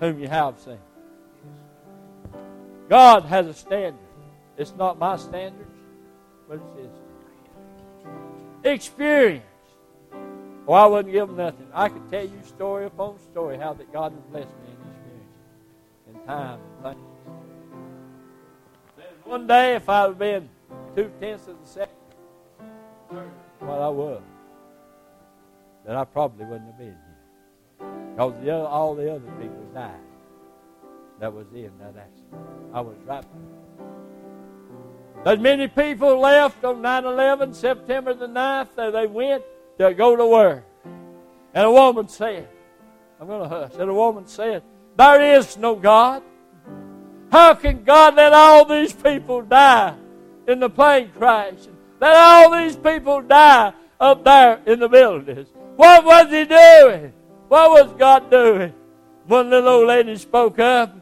whom 0.00 0.18
you 0.20 0.28
have 0.28 0.58
seen? 0.60 0.78
God 2.88 3.24
has 3.24 3.46
a 3.46 3.54
standard. 3.54 3.98
It's 4.56 4.74
not 4.76 4.98
my 4.98 5.16
standards, 5.16 5.70
but 6.48 6.54
it's 6.54 6.76
His 6.76 6.90
experience. 8.64 9.44
Oh, 10.68 10.74
I 10.74 10.84
wouldn't 10.84 11.12
give 11.14 11.28
them 11.28 11.38
nothing. 11.38 11.66
I 11.72 11.88
could 11.88 12.10
tell 12.10 12.24
you 12.24 12.42
story 12.44 12.84
upon 12.84 13.18
story 13.32 13.56
how 13.56 13.72
that 13.72 13.90
God 13.90 14.12
has 14.12 14.20
blessed 14.30 14.48
me 14.48 14.68
in 14.68 14.76
this 14.84 14.92
experience, 14.92 15.32
in 16.08 16.14
time 16.26 16.60
and 16.60 16.82
things. 16.84 17.04
One 19.24 19.46
day, 19.46 19.76
if 19.76 19.88
I 19.88 20.02
had 20.02 20.18
been 20.18 20.48
two 20.94 21.10
tenths 21.20 21.48
of 21.48 21.58
the 21.58 21.66
second, 21.66 21.94
what 23.60 23.80
I 23.80 23.88
was, 23.88 24.20
then 25.86 25.96
I 25.96 26.04
probably 26.04 26.44
wouldn't 26.44 26.66
have 26.66 26.78
been 26.78 26.88
here. 26.88 27.90
Because 28.12 28.66
all 28.66 28.94
the 28.94 29.10
other 29.10 29.30
people 29.40 29.64
died 29.72 29.94
that 31.18 31.32
was 31.32 31.46
in 31.54 31.72
that 31.78 31.96
accident. 31.96 32.44
I 32.74 32.80
was 32.82 32.96
right 33.06 33.22
there. 33.22 33.84
There's 35.24 35.40
many 35.40 35.66
people 35.66 36.18
left 36.20 36.62
on 36.62 36.82
9-11, 36.82 37.54
September 37.54 38.12
the 38.12 38.28
9th, 38.28 38.74
that 38.76 38.92
they 38.92 39.06
went 39.06 39.42
to 39.78 39.94
go 39.94 40.16
to 40.16 40.26
work. 40.26 40.64
And 41.54 41.66
a 41.66 41.70
woman 41.70 42.08
said, 42.08 42.48
I'm 43.20 43.26
going 43.26 43.42
to 43.42 43.48
hush, 43.48 43.72
and 43.78 43.90
a 43.90 43.94
woman 43.94 44.26
said, 44.26 44.62
there 44.96 45.38
is 45.38 45.56
no 45.56 45.76
God. 45.76 46.22
How 47.30 47.54
can 47.54 47.84
God 47.84 48.16
let 48.16 48.32
all 48.32 48.64
these 48.64 48.92
people 48.92 49.42
die 49.42 49.94
in 50.46 50.60
the 50.60 50.70
plane 50.70 51.10
crash? 51.16 51.54
Let 52.00 52.14
all 52.14 52.50
these 52.52 52.76
people 52.76 53.22
die 53.22 53.72
up 54.00 54.24
there 54.24 54.60
in 54.66 54.80
the 54.80 54.88
buildings. 54.88 55.48
What 55.76 56.04
was 56.04 56.30
he 56.30 56.44
doing? 56.44 57.12
What 57.48 57.70
was 57.70 57.92
God 57.98 58.30
doing? 58.30 58.72
One 59.26 59.50
little 59.50 59.68
old 59.68 59.88
lady 59.88 60.16
spoke 60.16 60.58
up 60.58 60.94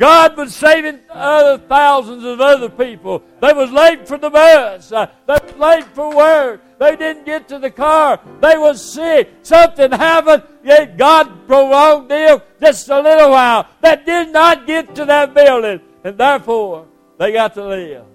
God 0.00 0.34
was 0.38 0.54
saving 0.54 0.98
other 1.10 1.62
thousands 1.68 2.24
of 2.24 2.40
other 2.40 2.70
people. 2.70 3.22
They 3.42 3.52
was 3.52 3.70
late 3.70 4.08
for 4.08 4.16
the 4.16 4.30
bus. 4.30 4.88
They 4.88 5.06
was 5.28 5.54
late 5.58 5.84
for 5.92 6.16
work. 6.16 6.62
They 6.80 6.96
didn't 6.96 7.26
get 7.26 7.46
to 7.48 7.58
the 7.58 7.70
car. 7.70 8.18
They 8.40 8.56
was 8.56 8.82
sick. 8.94 9.28
Something 9.42 9.92
happened. 9.92 10.44
Yet 10.64 10.96
God 10.96 11.46
prolonged 11.46 12.10
them 12.10 12.40
just 12.58 12.88
a 12.88 12.98
little 12.98 13.32
while. 13.32 13.68
That 13.82 14.06
did 14.06 14.32
not 14.32 14.66
get 14.66 14.94
to 14.94 15.04
that 15.04 15.34
building. 15.34 15.80
And 16.02 16.16
therefore, 16.16 16.86
they 17.18 17.32
got 17.32 17.52
to 17.54 17.68
live. 17.68 18.06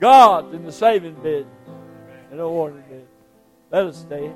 God's 0.00 0.52
in 0.52 0.64
the 0.64 0.72
saving 0.72 1.14
business 1.22 1.46
and 2.32 2.40
the 2.40 2.48
warning 2.48 2.82
business. 2.82 3.06
Let 3.70 3.86
us 3.86 3.98
stand. 3.98 4.34